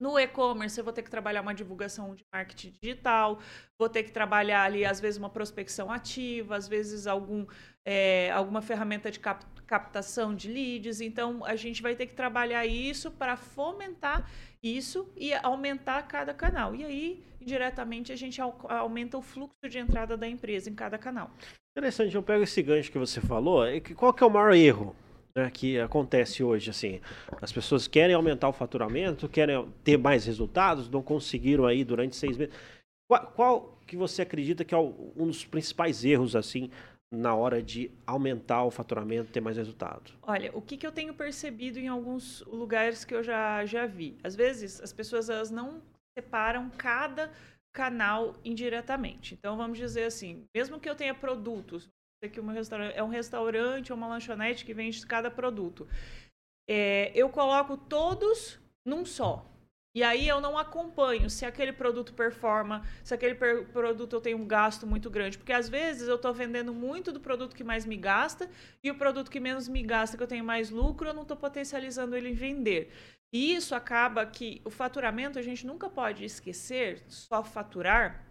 No 0.00 0.18
e-commerce, 0.18 0.78
eu 0.78 0.84
vou 0.84 0.94
ter 0.94 1.02
que 1.02 1.10
trabalhar 1.10 1.42
uma 1.42 1.54
divulgação 1.54 2.14
de 2.14 2.24
marketing 2.32 2.74
digital, 2.80 3.38
vou 3.78 3.86
ter 3.86 4.02
que 4.02 4.10
trabalhar 4.10 4.62
ali, 4.62 4.82
às 4.82 4.98
vezes, 4.98 5.18
uma 5.18 5.28
prospecção 5.28 5.92
ativa, 5.92 6.56
às 6.56 6.66
vezes, 6.66 7.06
algum, 7.06 7.44
é, 7.84 8.30
alguma 8.30 8.62
ferramenta 8.62 9.10
de 9.10 9.20
cap 9.20 9.44
captação 9.66 10.34
de 10.34 10.50
leads. 10.50 11.00
Então, 11.00 11.44
a 11.44 11.54
gente 11.54 11.80
vai 11.80 11.94
ter 11.94 12.06
que 12.06 12.14
trabalhar 12.14 12.66
isso 12.66 13.08
para 13.08 13.36
fomentar 13.36 14.28
isso 14.60 15.08
e 15.16 15.32
aumentar 15.34 16.02
cada 16.08 16.34
canal. 16.34 16.74
E 16.74 16.84
aí, 16.84 17.22
indiretamente, 17.40 18.10
a 18.10 18.16
gente 18.16 18.40
aumenta 18.40 19.16
o 19.16 19.22
fluxo 19.22 19.68
de 19.68 19.78
entrada 19.78 20.16
da 20.16 20.26
empresa 20.26 20.68
em 20.68 20.74
cada 20.74 20.98
canal. 20.98 21.30
Interessante, 21.76 22.16
eu 22.16 22.22
pego 22.22 22.42
esse 22.42 22.60
gancho 22.62 22.90
que 22.90 22.98
você 22.98 23.20
falou. 23.20 23.62
Qual 23.94 24.12
que 24.12 24.24
é 24.24 24.26
o 24.26 24.30
maior 24.30 24.52
erro 24.54 24.96
né, 25.34 25.50
que 25.50 25.78
acontece 25.78 26.42
hoje? 26.42 26.70
Assim, 26.70 27.00
as 27.40 27.52
pessoas 27.52 27.86
querem 27.86 28.14
aumentar 28.14 28.48
o 28.48 28.52
faturamento, 28.52 29.28
querem 29.28 29.68
ter 29.84 29.96
mais 29.96 30.24
resultados, 30.24 30.88
não 30.88 31.02
conseguiram 31.02 31.66
aí 31.66 31.84
durante 31.84 32.16
seis 32.16 32.36
meses. 32.36 32.54
Qual, 33.08 33.26
qual 33.32 33.78
que 33.86 33.96
você 33.96 34.22
acredita 34.22 34.64
que 34.64 34.74
é 34.74 34.78
um 34.78 35.26
dos 35.26 35.44
principais 35.44 36.04
erros 36.04 36.36
assim 36.36 36.70
na 37.12 37.34
hora 37.34 37.60
de 37.60 37.90
aumentar 38.06 38.62
o 38.62 38.70
faturamento, 38.70 39.32
ter 39.32 39.40
mais 39.40 39.56
resultado? 39.56 40.12
Olha, 40.22 40.50
o 40.56 40.62
que, 40.62 40.76
que 40.76 40.86
eu 40.86 40.92
tenho 40.92 41.12
percebido 41.12 41.78
em 41.78 41.88
alguns 41.88 42.42
lugares 42.46 43.04
que 43.04 43.14
eu 43.14 43.22
já, 43.22 43.64
já 43.66 43.86
vi? 43.86 44.16
Às 44.22 44.36
vezes, 44.36 44.80
as 44.80 44.92
pessoas 44.92 45.28
elas 45.28 45.50
não 45.50 45.82
separam 46.16 46.70
cada 46.70 47.32
canal 47.72 48.36
indiretamente. 48.44 49.34
Então, 49.34 49.56
vamos 49.56 49.78
dizer 49.78 50.04
assim, 50.04 50.44
mesmo 50.54 50.78
que 50.78 50.88
eu 50.88 50.94
tenha 50.94 51.14
produtos, 51.14 51.88
que 52.28 52.40
uma 52.40 52.54
é 52.94 53.02
um 53.02 53.08
restaurante 53.08 53.92
ou 53.92 53.96
uma 53.96 54.08
lanchonete 54.08 54.64
que 54.64 54.74
vende 54.74 55.06
cada 55.06 55.30
produto, 55.30 55.88
é, 56.68 57.10
eu 57.14 57.28
coloco 57.30 57.76
todos 57.76 58.58
num 58.84 59.04
só. 59.04 59.46
E 59.92 60.04
aí 60.04 60.28
eu 60.28 60.40
não 60.40 60.56
acompanho 60.56 61.28
se 61.28 61.44
aquele 61.44 61.72
produto 61.72 62.14
performa, 62.14 62.86
se 63.02 63.12
aquele 63.12 63.34
produto 63.34 64.14
eu 64.14 64.20
tenho 64.20 64.38
um 64.38 64.46
gasto 64.46 64.86
muito 64.86 65.10
grande. 65.10 65.36
Porque 65.36 65.52
às 65.52 65.68
vezes 65.68 66.06
eu 66.06 66.14
estou 66.14 66.32
vendendo 66.32 66.72
muito 66.72 67.10
do 67.10 67.18
produto 67.18 67.56
que 67.56 67.64
mais 67.64 67.84
me 67.84 67.96
gasta 67.96 68.48
e 68.84 68.90
o 68.90 68.94
produto 68.94 69.30
que 69.30 69.40
menos 69.40 69.66
me 69.66 69.82
gasta, 69.82 70.16
que 70.16 70.22
eu 70.22 70.28
tenho 70.28 70.44
mais 70.44 70.70
lucro, 70.70 71.08
eu 71.08 71.14
não 71.14 71.22
estou 71.22 71.36
potencializando 71.36 72.16
ele 72.16 72.28
em 72.28 72.34
vender. 72.34 72.92
E 73.32 73.54
isso 73.54 73.74
acaba 73.74 74.24
que 74.26 74.60
o 74.64 74.70
faturamento 74.70 75.38
a 75.38 75.42
gente 75.42 75.66
nunca 75.66 75.88
pode 75.88 76.24
esquecer, 76.24 77.02
só 77.08 77.42
faturar. 77.42 78.29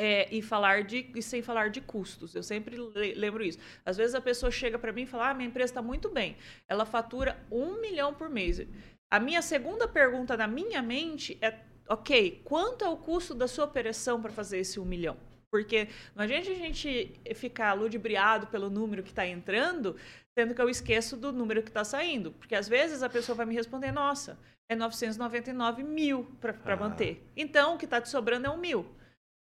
É, 0.00 0.32
e 0.32 0.40
falar 0.40 0.84
de 0.84 1.10
e 1.12 1.20
sem 1.20 1.42
falar 1.42 1.70
de 1.70 1.80
custos. 1.80 2.32
Eu 2.32 2.42
sempre 2.44 2.76
lembro 3.16 3.42
isso. 3.42 3.58
Às 3.84 3.96
vezes 3.96 4.14
a 4.14 4.20
pessoa 4.20 4.48
chega 4.48 4.78
para 4.78 4.92
mim 4.92 5.02
e 5.02 5.06
fala: 5.06 5.30
ah, 5.30 5.34
minha 5.34 5.48
empresa 5.48 5.72
está 5.72 5.82
muito 5.82 6.08
bem. 6.08 6.36
Ela 6.68 6.86
fatura 6.86 7.36
um 7.50 7.80
milhão 7.80 8.14
por 8.14 8.28
mês. 8.28 8.64
A 9.10 9.18
minha 9.18 9.42
segunda 9.42 9.88
pergunta 9.88 10.36
na 10.36 10.46
minha 10.46 10.80
mente 10.80 11.36
é: 11.40 11.52
ok, 11.88 12.42
quanto 12.44 12.84
é 12.84 12.88
o 12.88 12.96
custo 12.96 13.34
da 13.34 13.48
sua 13.48 13.64
operação 13.64 14.22
para 14.22 14.30
fazer 14.30 14.58
esse 14.58 14.78
um 14.78 14.84
milhão? 14.84 15.16
Porque 15.50 15.88
não 16.14 16.22
adianta 16.22 16.50
a 16.50 16.54
gente 16.54 17.12
ficar 17.34 17.72
ludibriado 17.72 18.46
pelo 18.48 18.68
número 18.68 19.02
que 19.02 19.10
está 19.10 19.26
entrando, 19.26 19.96
sendo 20.38 20.54
que 20.54 20.60
eu 20.60 20.68
esqueço 20.68 21.16
do 21.16 21.32
número 21.32 21.62
que 21.62 21.70
está 21.70 21.82
saindo. 21.82 22.32
Porque 22.32 22.54
às 22.54 22.68
vezes 22.68 23.02
a 23.02 23.08
pessoa 23.08 23.34
vai 23.34 23.46
me 23.46 23.54
responder: 23.54 23.90
nossa, 23.90 24.38
é 24.68 24.76
999 24.76 25.82
mil 25.82 26.24
para 26.40 26.54
ah. 26.64 26.76
manter. 26.76 27.26
Então 27.36 27.74
o 27.74 27.78
que 27.78 27.86
está 27.86 28.00
te 28.00 28.08
sobrando 28.08 28.46
é 28.46 28.50
um 28.50 28.58
mil. 28.58 28.86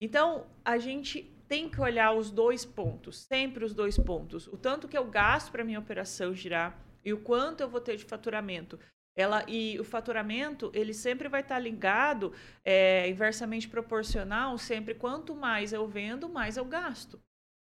Então 0.05 0.47
a 0.63 0.77
gente 0.77 1.23
tem 1.49 1.67
que 1.67 1.81
olhar 1.81 2.13
os 2.13 2.31
dois 2.31 2.63
pontos, 2.63 3.21
sempre 3.21 3.65
os 3.65 3.73
dois 3.73 3.97
pontos. 3.97 4.47
O 4.49 4.57
tanto 4.59 4.87
que 4.87 4.99
eu 4.99 5.07
gasto 5.07 5.51
para 5.51 5.65
minha 5.65 5.79
operação 5.79 6.35
girar 6.35 6.79
e 7.03 7.11
o 7.11 7.19
quanto 7.19 7.63
eu 7.63 7.71
vou 7.71 7.81
ter 7.81 7.97
de 7.97 8.05
faturamento 8.05 8.79
ela 9.17 9.45
e 9.49 9.79
o 9.81 9.85
faturamento 9.85 10.71
ele 10.75 10.93
sempre 10.93 11.27
vai 11.29 11.41
estar 11.41 11.55
tá 11.55 11.61
ligado 11.61 12.35
é, 12.65 13.09
inversamente 13.09 13.67
proporcional 13.67 14.59
sempre 14.59 14.93
quanto 14.93 15.35
mais 15.37 15.73
eu 15.73 15.87
vendo 15.87 16.29
mais 16.29 16.57
eu 16.57 16.65
gasto 16.65 17.21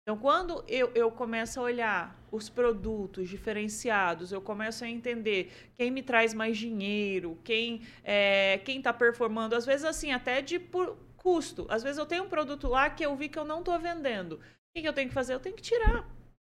então 0.03 0.19
quando 0.19 0.65
eu, 0.67 0.91
eu 0.97 1.13
começo 1.13 1.61
a 1.61 1.63
olhar 1.63 2.29
os 2.33 2.49
produtos 2.49 3.29
diferenciados 3.29 4.33
eu 4.33 4.43
começo 4.43 4.83
a 4.83 4.89
entender 4.89 5.71
quem 5.77 5.93
me 5.93 6.03
traz 6.03 6.35
mais 6.35 6.59
dinheiro 6.59 7.39
quem 7.45 7.83
é, 8.03 8.59
quem 8.65 8.79
está 8.79 8.93
performando 8.93 9.55
às 9.55 9.65
vezes 9.65 9.85
assim 9.85 10.11
até 10.11 10.43
de 10.43 10.59
por 10.59 10.99
custo 11.19 11.67
às 11.69 11.83
vezes 11.83 11.99
eu 11.99 12.07
tenho 12.07 12.25
um 12.25 12.29
produto 12.29 12.69
lá 12.69 12.89
que 12.89 13.05
eu 13.05 13.15
vi 13.15 13.29
que 13.29 13.39
eu 13.39 13.45
não 13.45 13.59
estou 13.59 13.79
vendendo 13.79 14.35
o 14.35 14.41
que, 14.81 14.89
eu 14.89 14.93
tenho 14.93 15.09
que 15.09 15.15
fazer 15.15 15.35
eu 15.35 15.41
tenho 15.41 15.57
que 15.57 15.63
tirar 15.63 16.09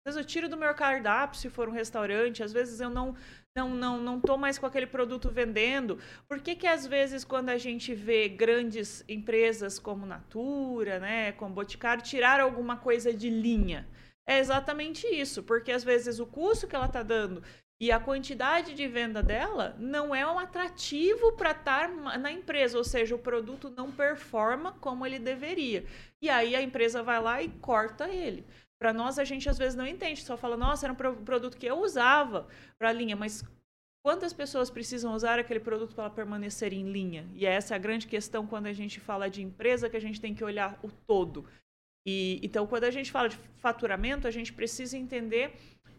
às 0.06 0.14
vezes 0.14 0.18
eu 0.18 0.24
tiro 0.24 0.48
do 0.48 0.56
meu 0.56 0.72
cardápio 0.72 1.36
se 1.36 1.50
for 1.50 1.68
um 1.68 1.72
restaurante, 1.72 2.40
às 2.40 2.52
vezes 2.52 2.78
eu 2.78 2.88
não 2.88 3.16
não 3.56 3.70
não 3.70 3.98
não 3.98 4.20
tô 4.20 4.36
mais 4.36 4.56
com 4.56 4.64
aquele 4.64 4.86
produto 4.86 5.28
vendendo. 5.28 5.98
Por 6.28 6.38
que 6.40 6.54
que 6.54 6.66
às 6.66 6.86
vezes 6.86 7.24
quando 7.24 7.48
a 7.48 7.58
gente 7.58 7.92
vê 7.92 8.28
grandes 8.28 9.04
empresas 9.08 9.80
como 9.80 10.06
Natura, 10.06 11.00
né, 11.00 11.32
como 11.32 11.52
Boticário 11.52 12.04
tirar 12.04 12.38
alguma 12.38 12.76
coisa 12.76 13.12
de 13.12 13.28
linha? 13.28 13.84
É 14.28 14.38
exatamente 14.38 15.08
isso, 15.08 15.42
porque 15.42 15.72
às 15.72 15.82
vezes 15.82 16.20
o 16.20 16.26
custo 16.26 16.68
que 16.68 16.76
ela 16.76 16.86
está 16.86 17.02
dando 17.02 17.42
e 17.78 17.92
a 17.92 18.00
quantidade 18.00 18.74
de 18.74 18.88
venda 18.88 19.22
dela 19.22 19.76
não 19.78 20.14
é 20.14 20.26
um 20.26 20.38
atrativo 20.38 21.32
para 21.32 21.50
estar 21.50 21.90
na 22.18 22.32
empresa, 22.32 22.78
ou 22.78 22.84
seja, 22.84 23.14
o 23.14 23.18
produto 23.18 23.68
não 23.68 23.92
performa 23.92 24.72
como 24.80 25.04
ele 25.04 25.18
deveria. 25.18 25.84
E 26.22 26.30
aí 26.30 26.56
a 26.56 26.62
empresa 26.62 27.02
vai 27.02 27.20
lá 27.20 27.42
e 27.42 27.48
corta 27.48 28.08
ele. 28.08 28.46
Para 28.78 28.92
nós, 28.92 29.18
a 29.18 29.24
gente 29.24 29.48
às 29.48 29.58
vezes 29.58 29.74
não 29.74 29.86
entende, 29.86 30.22
só 30.22 30.36
fala, 30.36 30.56
nossa, 30.56 30.86
era 30.86 30.92
um 30.92 31.24
produto 31.24 31.56
que 31.56 31.66
eu 31.66 31.78
usava 31.80 32.46
para 32.78 32.88
a 32.88 32.92
linha, 32.92 33.16
mas 33.16 33.44
quantas 34.02 34.32
pessoas 34.32 34.70
precisam 34.70 35.14
usar 35.14 35.38
aquele 35.38 35.60
produto 35.60 35.94
para 35.94 36.08
permanecer 36.08 36.72
em 36.72 36.90
linha? 36.90 37.28
E 37.34 37.44
essa 37.44 37.74
é 37.74 37.76
a 37.76 37.80
grande 37.80 38.06
questão 38.06 38.46
quando 38.46 38.66
a 38.66 38.72
gente 38.72 39.00
fala 39.00 39.28
de 39.28 39.42
empresa, 39.42 39.90
que 39.90 39.96
a 39.96 40.00
gente 40.00 40.20
tem 40.20 40.34
que 40.34 40.44
olhar 40.44 40.78
o 40.82 40.90
todo. 41.06 41.46
E, 42.06 42.38
então, 42.42 42.66
quando 42.66 42.84
a 42.84 42.90
gente 42.90 43.10
fala 43.10 43.28
de 43.28 43.36
faturamento, 43.58 44.28
a 44.28 44.30
gente 44.30 44.52
precisa 44.52 44.96
entender 44.96 45.54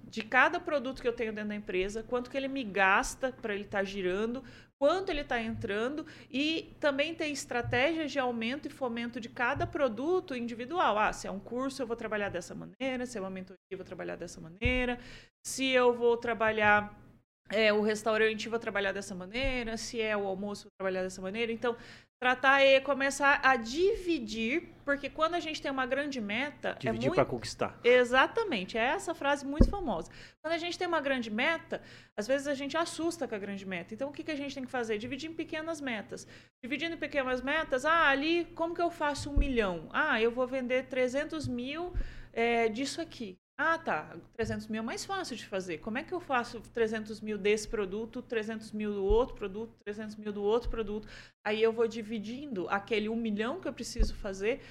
de 0.09 0.21
cada 0.21 0.59
produto 0.59 1.01
que 1.01 1.07
eu 1.07 1.13
tenho 1.13 1.33
dentro 1.33 1.49
da 1.49 1.55
empresa, 1.55 2.03
quanto 2.03 2.29
que 2.29 2.37
ele 2.37 2.47
me 2.47 2.63
gasta 2.63 3.31
para 3.31 3.53
ele 3.53 3.63
estar 3.63 3.79
tá 3.79 3.83
girando, 3.83 4.43
quanto 4.79 5.09
ele 5.09 5.21
está 5.21 5.41
entrando 5.41 6.05
e 6.31 6.75
também 6.79 7.13
tem 7.15 7.33
estratégias 7.33 8.11
de 8.11 8.19
aumento 8.19 8.67
e 8.67 8.71
fomento 8.71 9.19
de 9.19 9.29
cada 9.29 9.65
produto 9.65 10.35
individual. 10.35 10.97
Ah, 10.97 11.11
se 11.11 11.27
é 11.27 11.31
um 11.31 11.39
curso, 11.39 11.81
eu 11.81 11.87
vou 11.87 11.95
trabalhar 11.95 12.29
dessa 12.29 12.55
maneira, 12.55 13.05
se 13.05 13.17
é 13.17 13.21
uma 13.21 13.29
mentoria, 13.29 13.57
eu 13.71 13.77
vou 13.77 13.85
trabalhar 13.85 14.15
dessa 14.15 14.39
maneira, 14.39 14.99
se 15.43 15.65
eu 15.67 15.93
vou 15.93 16.15
trabalhar 16.17 17.06
é, 17.49 17.71
o 17.71 17.81
restaurante, 17.81 18.49
vou 18.49 18.59
trabalhar 18.59 18.91
dessa 18.91 19.15
maneira, 19.15 19.77
se 19.77 20.01
é 20.01 20.15
o 20.15 20.25
almoço, 20.25 20.63
vou 20.63 20.71
trabalhar 20.77 21.03
dessa 21.03 21.21
maneira. 21.21 21.51
Então, 21.51 21.75
tratar 22.19 22.63
e 22.63 22.81
começar 22.81 23.39
a 23.43 23.55
dividir, 23.55 24.69
porque 24.83 25.09
quando 25.09 25.35
a 25.35 25.39
gente 25.39 25.61
tem 25.61 25.69
uma 25.69 25.85
grande 25.85 26.19
meta. 26.19 26.69
É 26.69 26.73
dividir 26.73 27.05
é 27.05 27.09
muito... 27.09 27.15
para 27.15 27.25
conquistar. 27.25 27.79
Exatamente, 27.83 28.77
é 28.77 28.81
essa 28.81 29.13
frase 29.13 29.45
muito 29.45 29.69
famosa. 29.69 30.11
Quando 30.41 30.53
a 30.53 30.57
gente 30.57 30.77
tem 30.77 30.87
uma 30.87 30.99
grande 30.99 31.29
meta, 31.29 31.81
às 32.17 32.27
vezes 32.27 32.47
a 32.47 32.55
gente 32.55 32.75
assusta 32.75 33.27
com 33.27 33.35
a 33.35 33.39
grande 33.39 33.65
meta. 33.65 33.93
Então, 33.93 34.09
o 34.09 34.11
que, 34.11 34.23
que 34.23 34.31
a 34.31 34.35
gente 34.35 34.53
tem 34.53 34.65
que 34.65 34.71
fazer? 34.71 34.97
Dividir 34.97 35.29
em 35.29 35.33
pequenas 35.33 35.79
metas. 35.79 36.27
Dividindo 36.61 36.95
em 36.95 36.99
pequenas 36.99 37.41
metas, 37.41 37.85
ah, 37.85 38.07
ali, 38.07 38.45
como 38.55 38.73
que 38.73 38.81
eu 38.81 38.89
faço 38.89 39.29
um 39.29 39.37
milhão? 39.37 39.87
Ah, 39.91 40.19
eu 40.19 40.31
vou 40.31 40.47
vender 40.47 40.87
300 40.87 41.47
mil 41.47 41.93
é, 42.33 42.67
disso 42.67 42.99
aqui. 42.99 43.37
Ah, 43.59 43.79
tá. 43.79 44.15
300 44.33 44.67
mil 44.67 44.83
é 44.83 44.85
mais 44.85 45.03
fácil 45.03 45.35
de 45.35 45.45
fazer. 45.45 45.79
Como 45.79 45.97
é 45.97 46.03
que 46.03 46.13
eu 46.13 46.19
faço 46.19 46.61
300 46.61 47.19
mil 47.21 47.39
desse 47.39 47.67
produto, 47.67 48.21
300 48.21 48.71
mil 48.71 48.93
do 48.93 49.03
outro 49.03 49.35
produto, 49.35 49.73
300 49.83 50.15
mil 50.15 50.31
do 50.31 50.43
outro 50.43 50.69
produto? 50.69 51.07
Aí 51.43 51.61
eu 51.61 51.73
vou 51.73 51.87
dividindo 51.87 52.69
aquele 52.69 53.09
um 53.09 53.15
milhão 53.15 53.59
que 53.59 53.67
eu 53.67 53.73
preciso 53.73 54.13
fazer, 54.15 54.61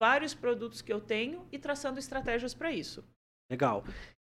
vários 0.00 0.34
produtos 0.34 0.82
que 0.82 0.92
eu 0.92 1.00
tenho 1.00 1.46
e 1.52 1.58
traçando 1.58 2.00
estratégias 2.00 2.52
para 2.52 2.72
isso. 2.72 3.04
Legal. 3.48 3.84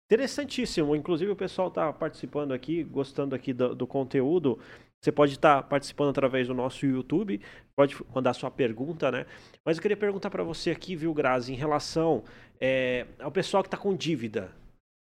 Interessantíssimo. 0.09 0.95
Inclusive 0.95 1.33
o 1.33 1.37
pessoal 1.37 1.67
está 1.67 1.93
participando 1.93 2.53
aqui, 2.53 2.85
gostando 2.85 3.35
aqui 3.35 3.53
do, 3.53 3.75
do 3.75 3.87
conteúdo. 3.87 4.61
Você 5.03 5.11
pode 5.11 5.35
estar 5.35 5.63
tá 5.63 5.69
participando 5.69 6.11
através 6.11 6.47
do 6.47 6.55
nosso 6.55 6.87
YouTube, 6.87 7.39
pode 7.77 7.95
mandar 8.15 8.33
sua 8.33 8.51
pergunta, 8.51 9.11
né? 9.11 9.27
Mas 9.63 9.77
eu 9.77 9.83
queria 9.83 9.97
perguntar 9.97 10.31
para 10.31 10.43
você 10.43 10.71
aqui, 10.71 10.95
viu, 10.97 11.13
Grazi, 11.13 11.53
em 11.53 11.57
relação 11.57 12.25
é, 12.61 13.07
ao 13.19 13.31
pessoal 13.31 13.63
que 13.63 13.69
está 13.69 13.77
com 13.77 13.95
dívida. 13.95 14.53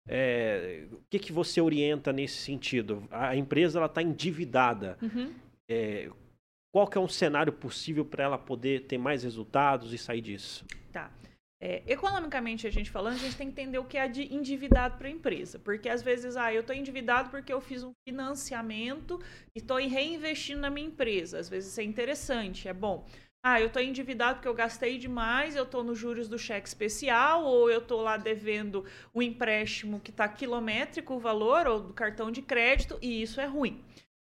É, 0.06 0.86
o 0.90 1.00
que, 1.10 1.18
que 1.18 1.32
você 1.32 1.60
orienta 1.60 2.12
nesse 2.12 2.38
sentido? 2.38 3.06
A 3.10 3.36
empresa 3.36 3.78
ela 3.78 3.86
está 3.86 4.02
endividada. 4.02 4.96
Uhum. 5.02 5.34
É, 5.68 6.10
qual 6.72 6.86
que 6.86 6.96
é 6.96 7.00
um 7.00 7.08
cenário 7.08 7.52
possível 7.52 8.04
para 8.04 8.24
ela 8.24 8.38
poder 8.38 8.86
ter 8.86 8.98
mais 8.98 9.22
resultados 9.22 9.92
e 9.92 9.98
sair 9.98 10.20
disso? 10.20 10.64
Tá. 10.92 11.10
É, 11.60 11.82
economicamente, 11.88 12.68
a 12.68 12.70
gente 12.70 12.88
falando, 12.88 13.14
a 13.14 13.18
gente 13.18 13.36
tem 13.36 13.50
que 13.50 13.60
entender 13.60 13.78
o 13.78 13.84
que 13.84 13.98
é 13.98 14.06
de 14.06 14.32
endividado 14.32 14.96
para 14.96 15.08
a 15.08 15.10
empresa. 15.10 15.58
Porque 15.58 15.88
às 15.88 16.02
vezes, 16.02 16.36
ah, 16.36 16.54
eu 16.54 16.60
estou 16.60 16.74
endividado 16.74 17.30
porque 17.30 17.52
eu 17.52 17.60
fiz 17.60 17.82
um 17.82 17.92
financiamento 18.06 19.20
e 19.54 19.58
estou 19.58 19.78
reinvestindo 19.78 20.60
na 20.60 20.70
minha 20.70 20.86
empresa. 20.86 21.38
Às 21.38 21.48
vezes 21.48 21.72
isso 21.72 21.80
é 21.80 21.84
interessante, 21.84 22.68
é 22.68 22.72
bom. 22.72 23.04
Ah, 23.42 23.60
eu 23.60 23.68
estou 23.68 23.80
endividado 23.80 24.36
porque 24.36 24.48
eu 24.48 24.54
gastei 24.54 24.98
demais, 24.98 25.54
eu 25.54 25.62
estou 25.62 25.84
nos 25.84 25.98
juros 25.98 26.28
do 26.28 26.38
cheque 26.38 26.66
especial, 26.66 27.44
ou 27.44 27.70
eu 27.70 27.78
estou 27.78 28.02
lá 28.02 28.16
devendo 28.16 28.84
um 29.14 29.22
empréstimo 29.22 30.00
que 30.00 30.10
está 30.10 30.28
quilométrico 30.28 31.14
o 31.14 31.20
valor, 31.20 31.66
ou 31.66 31.80
do 31.80 31.92
cartão 31.92 32.30
de 32.30 32.42
crédito, 32.42 32.98
e 33.00 33.22
isso 33.22 33.40
é 33.40 33.46
ruim. 33.46 33.84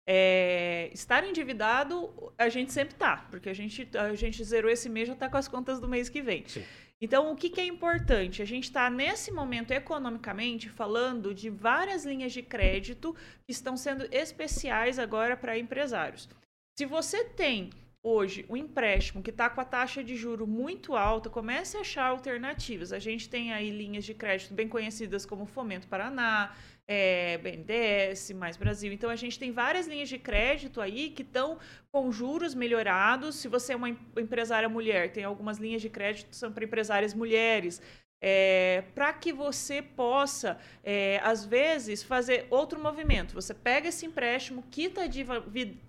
É, 0.08 0.90
estar 0.94 1.28
endividado, 1.28 2.34
a 2.38 2.50
gente 2.50 2.72
sempre 2.72 2.94
está, 2.94 3.18
porque 3.30 3.50
a 3.50 3.54
gente, 3.54 3.88
a 3.98 4.16
gente 4.16 4.44
zerou 4.44 4.72
esse 4.72 4.90
mês 4.90 5.08
já 5.08 5.14
está 5.14 5.30
com 5.30 5.38
as 5.38 5.48
contas 5.48 5.80
do 5.80 5.88
mês 5.88 6.10
que 6.10 6.22
vem. 6.22 6.46
Sim. 6.48 6.64
Então, 7.02 7.32
o 7.32 7.36
que, 7.36 7.50
que 7.50 7.60
é 7.60 7.66
importante? 7.66 8.44
A 8.44 8.46
gente 8.46 8.66
está, 8.66 8.88
nesse 8.88 9.32
momento, 9.32 9.72
economicamente, 9.72 10.70
falando 10.70 11.34
de 11.34 11.50
várias 11.50 12.06
linhas 12.06 12.32
de 12.32 12.44
crédito 12.44 13.16
que 13.44 13.52
estão 13.52 13.76
sendo 13.76 14.08
especiais 14.12 15.00
agora 15.00 15.36
para 15.36 15.58
empresários. 15.58 16.30
Se 16.78 16.86
você 16.86 17.24
tem 17.24 17.72
hoje 18.04 18.46
um 18.50 18.58
empréstimo 18.58 19.22
que 19.22 19.30
está 19.30 19.50
com 19.50 19.62
a 19.62 19.66
taxa 19.66 20.04
de 20.04 20.16
juro 20.16 20.48
muito 20.48 20.96
alta, 20.96 21.30
comece 21.30 21.78
a 21.78 21.82
achar 21.82 22.06
alternativas. 22.06 22.92
A 22.92 23.00
gente 23.00 23.30
tem 23.30 23.54
aí 23.54 23.70
linhas 23.70 24.06
de 24.06 24.14
crédito 24.14 24.54
bem 24.54 24.68
conhecidas 24.68 25.26
como 25.26 25.46
Fomento 25.46 25.88
Paraná, 25.88 26.56
é, 26.88 27.38
BNDES, 27.38 28.32
Mais 28.32 28.58
Brasil. 28.58 28.92
Então, 28.92 29.10
a 29.10 29.16
gente 29.16 29.38
tem 29.40 29.52
várias 29.52 29.88
linhas 29.88 30.10
de 30.10 30.18
crédito 30.18 30.82
aí 30.82 31.10
que 31.10 31.22
estão 31.22 31.60
com 31.92 32.12
juros 32.12 32.54
melhorados. 32.56 33.36
Se 33.36 33.48
você 33.48 33.74
é 33.74 33.76
uma 33.76 33.90
empresária 33.90 34.68
mulher, 34.68 35.12
tem 35.12 35.24
algumas 35.24 35.58
linhas 35.58 35.82
de 35.82 35.90
crédito 35.90 36.30
que 36.30 36.36
são 36.36 36.52
para 36.52 36.66
empresárias 36.66 37.14
mulheres. 37.14 37.82
É, 38.22 38.84
para 38.94 39.12
que 39.14 39.34
você 39.34 39.82
possa, 39.82 40.60
é, 40.84 41.20
às 41.24 41.44
vezes, 41.44 42.04
fazer 42.04 42.46
outro 42.52 42.80
movimento. 42.80 43.34
Você 43.34 43.54
pega 43.54 43.90
esse 43.90 44.06
empréstimo, 44.06 44.64
quita 44.70 45.02
a 45.02 45.08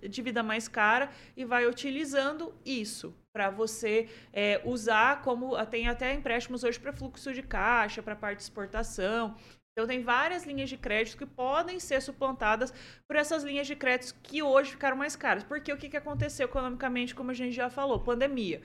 dívida 0.08 0.42
mais 0.42 0.66
cara 0.66 1.10
e 1.36 1.44
vai 1.44 1.66
utilizando 1.66 2.54
isso 2.64 3.14
para 3.32 3.50
você 3.50 4.08
é, 4.32 4.60
usar 4.64 5.22
como 5.22 5.54
tem 5.66 5.88
até 5.88 6.12
empréstimos 6.12 6.64
hoje 6.64 6.78
para 6.78 6.92
fluxo 6.92 7.32
de 7.32 7.42
caixa, 7.42 8.02
para 8.02 8.16
parte 8.16 8.38
de 8.38 8.44
exportação. 8.44 9.36
Então, 9.72 9.86
tem 9.86 10.02
várias 10.02 10.44
linhas 10.44 10.68
de 10.68 10.76
crédito 10.76 11.16
que 11.16 11.24
podem 11.24 11.80
ser 11.80 12.02
suplantadas 12.02 12.72
por 13.06 13.16
essas 13.16 13.42
linhas 13.42 13.66
de 13.66 13.74
crédito 13.74 14.14
que 14.22 14.42
hoje 14.42 14.72
ficaram 14.72 14.96
mais 14.96 15.16
caras. 15.16 15.42
Porque 15.42 15.72
o 15.72 15.78
que, 15.78 15.88
que 15.88 15.96
aconteceu 15.96 16.46
economicamente, 16.46 17.14
como 17.14 17.30
a 17.30 17.34
gente 17.34 17.54
já 17.54 17.70
falou? 17.70 17.98
Pandemia. 17.98 18.60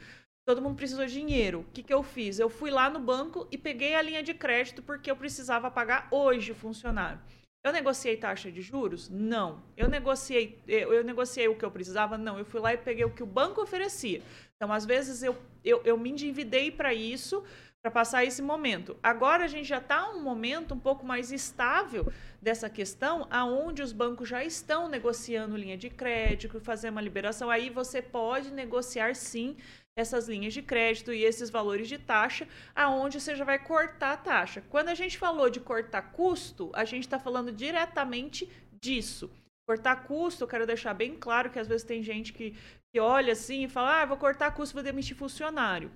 Todo 0.47 0.61
mundo 0.61 0.77
precisou 0.77 1.05
de 1.05 1.11
dinheiro. 1.11 1.59
O 1.59 1.65
que, 1.73 1.83
que 1.83 1.93
eu 1.93 2.01
fiz? 2.01 2.39
Eu 2.39 2.47
fui 2.49 2.71
lá 2.71 2.89
no 2.89 3.01
banco 3.01 3.45
e 3.51 3.57
peguei 3.57 3.95
a 3.95 4.01
linha 4.01 4.23
de 4.23 4.33
crédito 4.33 4.81
porque 4.81 5.11
eu 5.11 5.15
precisava 5.15 5.69
pagar 5.69 6.07
hoje 6.09 6.53
o 6.53 6.55
funcionário. 6.55 7.19
Eu 7.65 7.73
negociei 7.73 8.15
taxa 8.15 8.49
de 8.49 8.61
juros? 8.61 9.09
Não. 9.09 9.61
Eu 9.75 9.89
negociei, 9.89 10.57
eu, 10.65 10.93
eu, 10.93 11.03
negociei 11.03 11.49
o 11.49 11.55
que 11.57 11.65
eu 11.65 11.69
precisava? 11.69 12.17
Não. 12.17 12.39
Eu 12.39 12.45
fui 12.45 12.61
lá 12.61 12.73
e 12.73 12.77
peguei 12.77 13.03
o 13.03 13.09
que 13.09 13.21
o 13.21 13.25
banco 13.25 13.61
oferecia. 13.61 14.21
Então, 14.55 14.71
às 14.71 14.85
vezes, 14.85 15.21
eu, 15.21 15.35
eu, 15.65 15.81
eu 15.83 15.97
me 15.97 16.11
endividei 16.11 16.71
para 16.71 16.93
isso 16.93 17.43
para 17.81 17.91
passar 17.91 18.23
esse 18.23 18.41
momento. 18.41 18.95
Agora 19.03 19.43
a 19.43 19.47
gente 19.49 19.67
já 19.67 19.79
está 19.79 20.09
um 20.11 20.23
momento 20.23 20.73
um 20.73 20.79
pouco 20.79 21.05
mais 21.05 21.29
estável 21.29 22.09
dessa 22.41 22.69
questão, 22.69 23.27
aonde 23.29 23.81
os 23.81 23.91
bancos 23.91 24.29
já 24.29 24.45
estão 24.45 24.87
negociando 24.87 25.57
linha 25.57 25.77
de 25.77 25.89
crédito, 25.89 26.61
fazer 26.61 26.89
uma 26.89 27.01
liberação. 27.01 27.49
Aí 27.49 27.69
você 27.69 28.01
pode 28.01 28.49
negociar 28.51 29.13
sim 29.13 29.57
essas 29.97 30.29
linhas 30.29 30.53
de 30.53 30.61
crédito 30.61 31.11
e 31.11 31.23
esses 31.23 31.49
valores 31.49 31.89
de 31.89 31.97
taxa, 31.97 32.47
aonde 32.75 33.19
você 33.19 33.35
já 33.35 33.43
vai 33.43 33.57
cortar 33.57 34.13
a 34.13 34.17
taxa. 34.17 34.63
Quando 34.69 34.89
a 34.89 34.95
gente 34.95 35.17
falou 35.17 35.49
de 35.49 35.59
cortar 35.59 36.11
custo, 36.11 36.69
a 36.73 36.85
gente 36.85 37.01
está 37.01 37.17
falando 37.17 37.51
diretamente 37.51 38.47
disso. 38.79 39.31
Cortar 39.67 40.03
custo, 40.03 40.43
eu 40.43 40.47
quero 40.47 40.67
deixar 40.67 40.93
bem 40.93 41.15
claro 41.15 41.49
que 41.49 41.57
às 41.57 41.67
vezes 41.67 41.83
tem 41.83 42.03
gente 42.03 42.31
que, 42.31 42.55
que 42.93 42.99
olha 42.99 43.33
assim 43.33 43.63
e 43.63 43.67
fala, 43.67 44.03
ah, 44.03 44.05
vou 44.05 44.17
cortar 44.17 44.51
custo, 44.51 44.75
vou 44.75 44.83
demitir 44.83 45.17
funcionário. 45.17 45.91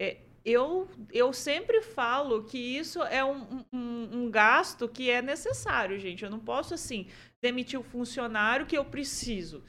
É, 0.00 0.16
eu, 0.44 0.88
eu 1.12 1.30
sempre 1.34 1.82
falo 1.82 2.44
que 2.44 2.58
isso 2.58 3.02
é 3.02 3.22
um, 3.22 3.64
um, 3.70 4.08
um, 4.12 4.30
gasto 4.30 4.88
que 4.88 5.10
é 5.10 5.20
necessário, 5.20 6.00
gente. 6.00 6.24
Eu 6.24 6.30
não 6.30 6.40
posso, 6.40 6.72
assim, 6.72 7.06
demitir 7.40 7.78
o 7.78 7.84
funcionário 7.84 8.66
que 8.66 8.76
eu 8.76 8.84
preciso. 8.84 9.62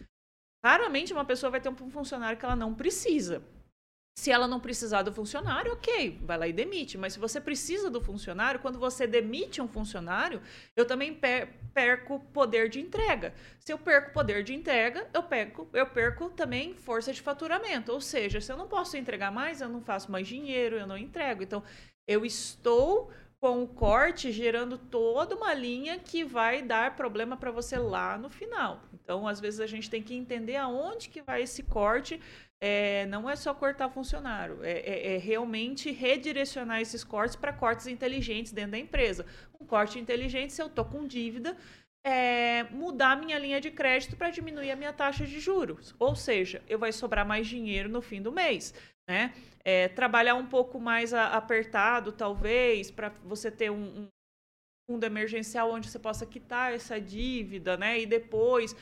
Raramente 0.65 1.11
uma 1.11 1.25
pessoa 1.25 1.51
vai 1.51 1.59
ter 1.59 1.67
um 1.67 1.91
funcionário 1.91 2.39
que 2.39 2.45
ela 2.45 2.55
não 2.55 2.73
precisa. 2.73 3.43
Se 4.15 4.31
ela 4.31 4.47
não 4.47 4.59
precisar 4.59 5.01
do 5.01 5.11
funcionário, 5.11 5.73
ok, 5.73 6.19
vai 6.21 6.37
lá 6.37 6.47
e 6.47 6.53
demite. 6.53 6.97
Mas 6.97 7.13
se 7.13 7.19
você 7.19 7.41
precisa 7.41 7.89
do 7.89 7.99
funcionário, 7.99 8.59
quando 8.59 8.77
você 8.77 9.07
demite 9.07 9.59
um 9.59 9.67
funcionário, 9.67 10.39
eu 10.75 10.85
também 10.85 11.19
perco 11.73 12.19
poder 12.31 12.69
de 12.69 12.79
entrega. 12.79 13.33
Se 13.59 13.73
eu 13.73 13.77
perco 13.77 14.13
poder 14.13 14.43
de 14.43 14.53
entrega, 14.53 15.09
eu 15.13 15.23
perco, 15.23 15.67
eu 15.73 15.87
perco 15.87 16.29
também 16.29 16.75
força 16.75 17.11
de 17.11 17.21
faturamento. 17.21 17.91
Ou 17.91 17.99
seja, 17.99 18.39
se 18.39 18.51
eu 18.51 18.57
não 18.57 18.67
posso 18.67 18.95
entregar 18.95 19.31
mais, 19.31 19.61
eu 19.61 19.69
não 19.69 19.81
faço 19.81 20.11
mais 20.11 20.27
dinheiro, 20.27 20.77
eu 20.77 20.85
não 20.85 20.97
entrego. 20.97 21.41
Então, 21.41 21.63
eu 22.07 22.23
estou 22.23 23.11
com 23.41 23.61
o 23.61 23.67
corte 23.67 24.31
gerando 24.31 24.77
toda 24.77 25.35
uma 25.35 25.53
linha 25.53 25.99
que 25.99 26.23
vai 26.23 26.61
dar 26.61 26.95
problema 26.95 27.35
para 27.35 27.51
você 27.51 27.77
lá 27.77 28.17
no 28.17 28.29
final. 28.29 28.83
Então, 28.93 29.27
às 29.27 29.39
vezes 29.39 29.59
a 29.59 29.67
gente 29.67 29.89
tem 29.89 30.01
que 30.01 30.15
entender 30.15 30.55
aonde 30.55 31.09
que 31.09 31.21
vai 31.21 31.41
esse 31.41 31.61
corte 31.63 32.21
é, 32.65 33.05
não 33.07 33.29
é 33.29 33.35
só 33.35 33.53
cortar 33.53 33.89
funcionário, 33.89 34.63
é, 34.63 34.71
é, 34.71 35.15
é 35.15 35.17
realmente 35.17 35.91
redirecionar 35.91 36.79
esses 36.79 37.03
cortes 37.03 37.35
para 37.35 37.51
cortes 37.51 37.87
inteligentes 37.87 38.53
dentro 38.53 38.71
da 38.71 38.77
empresa. 38.77 39.25
Um 39.59 39.65
corte 39.65 39.99
inteligente, 39.99 40.53
se 40.53 40.61
eu 40.61 40.67
estou 40.67 40.85
com 40.85 41.05
dívida, 41.05 41.57
é 42.05 42.63
mudar 42.71 43.17
minha 43.17 43.37
linha 43.37 43.59
de 43.59 43.69
crédito 43.69 44.15
para 44.15 44.29
diminuir 44.29 44.71
a 44.71 44.77
minha 44.77 44.93
taxa 44.93 45.25
de 45.25 45.41
juros. 45.41 45.93
Ou 45.99 46.15
seja, 46.15 46.63
eu 46.69 46.79
vai 46.79 46.93
sobrar 46.93 47.27
mais 47.27 47.47
dinheiro 47.47 47.89
no 47.89 48.01
fim 48.01 48.21
do 48.21 48.31
mês. 48.31 48.73
Né? 49.09 49.33
É, 49.65 49.89
trabalhar 49.89 50.35
um 50.35 50.45
pouco 50.45 50.79
mais 50.79 51.13
a, 51.13 51.35
apertado, 51.35 52.13
talvez, 52.13 52.89
para 52.89 53.09
você 53.25 53.51
ter 53.51 53.71
um, 53.71 54.03
um 54.03 54.07
fundo 54.89 55.05
emergencial 55.05 55.69
onde 55.69 55.89
você 55.89 55.99
possa 55.99 56.25
quitar 56.25 56.73
essa 56.73 56.99
dívida, 56.99 57.75
né? 57.75 57.99
E 57.99 58.05
depois 58.05 58.73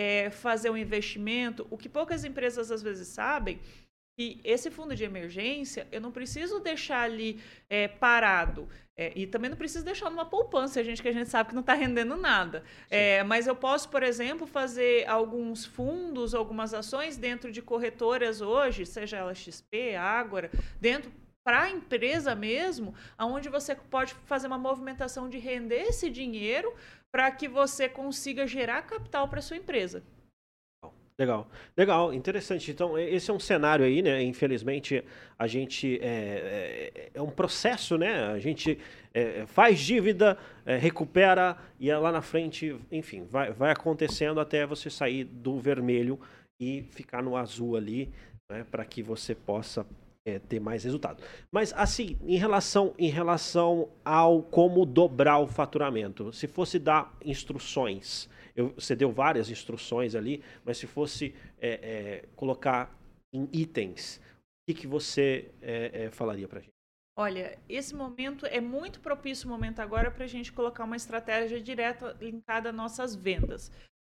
é, 0.00 0.30
fazer 0.30 0.70
um 0.70 0.76
investimento. 0.78 1.66
O 1.70 1.76
que 1.76 1.86
poucas 1.86 2.24
empresas 2.24 2.70
às 2.70 2.82
vezes 2.82 3.08
sabem, 3.08 3.60
que 4.16 4.40
esse 4.42 4.70
fundo 4.70 4.96
de 4.96 5.04
emergência, 5.04 5.86
eu 5.92 6.00
não 6.00 6.10
preciso 6.10 6.58
deixar 6.58 7.02
ali 7.02 7.38
é, 7.68 7.86
parado. 7.86 8.66
É, 8.96 9.12
e 9.14 9.26
também 9.26 9.50
não 9.50 9.58
preciso 9.58 9.84
deixar 9.84 10.08
numa 10.08 10.24
poupança, 10.24 10.82
gente, 10.82 11.02
que 11.02 11.08
a 11.08 11.12
gente 11.12 11.28
sabe 11.28 11.50
que 11.50 11.54
não 11.54 11.60
está 11.60 11.74
rendendo 11.74 12.16
nada. 12.16 12.64
É, 12.88 13.22
mas 13.24 13.46
eu 13.46 13.54
posso, 13.54 13.90
por 13.90 14.02
exemplo, 14.02 14.46
fazer 14.46 15.06
alguns 15.06 15.66
fundos, 15.66 16.34
algumas 16.34 16.72
ações 16.72 17.18
dentro 17.18 17.52
de 17.52 17.60
corretoras 17.60 18.40
hoje, 18.40 18.86
seja 18.86 19.18
ela 19.18 19.34
XP, 19.34 19.96
Ágora, 19.96 20.50
dentro 20.80 21.12
para 21.44 21.62
a 21.62 21.70
empresa 21.70 22.34
mesmo, 22.34 22.94
aonde 23.16 23.48
você 23.48 23.74
pode 23.74 24.14
fazer 24.24 24.46
uma 24.46 24.58
movimentação 24.58 25.28
de 25.28 25.38
render 25.38 25.82
esse 25.82 26.10
dinheiro 26.10 26.72
para 27.12 27.30
que 27.30 27.48
você 27.48 27.88
consiga 27.88 28.46
gerar 28.46 28.82
capital 28.82 29.28
para 29.28 29.42
sua 29.42 29.56
empresa. 29.56 30.02
Legal, 31.20 31.50
legal, 31.76 32.14
interessante. 32.14 32.70
Então, 32.70 32.98
esse 32.98 33.30
é 33.30 33.34
um 33.34 33.38
cenário 33.38 33.84
aí, 33.84 34.00
né? 34.00 34.22
Infelizmente, 34.22 35.04
a 35.38 35.46
gente. 35.46 35.98
É, 36.00 36.90
é, 36.94 37.10
é 37.12 37.20
um 37.20 37.30
processo, 37.30 37.98
né? 37.98 38.24
A 38.28 38.38
gente 38.38 38.78
é, 39.12 39.44
faz 39.44 39.78
dívida, 39.80 40.38
é, 40.64 40.78
recupera 40.78 41.58
e 41.78 41.92
lá 41.92 42.10
na 42.10 42.22
frente, 42.22 42.74
enfim, 42.90 43.26
vai, 43.30 43.52
vai 43.52 43.70
acontecendo 43.70 44.40
até 44.40 44.64
você 44.64 44.88
sair 44.88 45.24
do 45.24 45.58
vermelho 45.58 46.18
e 46.58 46.84
ficar 46.90 47.22
no 47.22 47.36
azul 47.36 47.76
ali, 47.76 48.10
né? 48.50 48.64
Para 48.70 48.86
que 48.86 49.02
você 49.02 49.34
possa 49.34 49.86
é, 50.30 50.38
ter 50.38 50.60
mais 50.60 50.84
resultado. 50.84 51.22
Mas 51.50 51.72
assim, 51.74 52.16
em 52.22 52.36
relação, 52.36 52.94
em 52.98 53.10
relação 53.10 53.88
ao 54.04 54.42
como 54.42 54.86
dobrar 54.86 55.38
o 55.38 55.46
faturamento, 55.46 56.32
se 56.32 56.46
fosse 56.46 56.78
dar 56.78 57.16
instruções 57.24 58.28
eu, 58.54 58.74
você 58.74 58.94
deu 58.94 59.10
várias 59.10 59.50
instruções 59.50 60.14
ali, 60.14 60.42
mas 60.64 60.78
se 60.78 60.86
fosse 60.86 61.34
é, 61.58 61.70
é, 61.70 62.28
colocar 62.36 62.94
em 63.32 63.48
itens, 63.52 64.16
o 64.16 64.20
que, 64.68 64.80
que 64.80 64.86
você 64.86 65.50
é, 65.62 66.04
é 66.04 66.10
falaria 66.10 66.48
para 66.48 66.60
gente? 66.60 66.70
Olha, 67.18 67.58
esse 67.68 67.94
momento 67.94 68.46
é 68.46 68.60
muito 68.60 69.00
propício 69.00 69.46
o 69.46 69.50
momento 69.50 69.80
agora 69.80 70.10
para 70.10 70.24
a 70.24 70.28
gente 70.28 70.52
colocar 70.52 70.84
uma 70.84 70.96
estratégia 70.96 71.60
direta 71.60 72.16
linkada 72.20 72.70
às 72.70 72.74
nossas 72.74 73.14
vendas. 73.14 73.70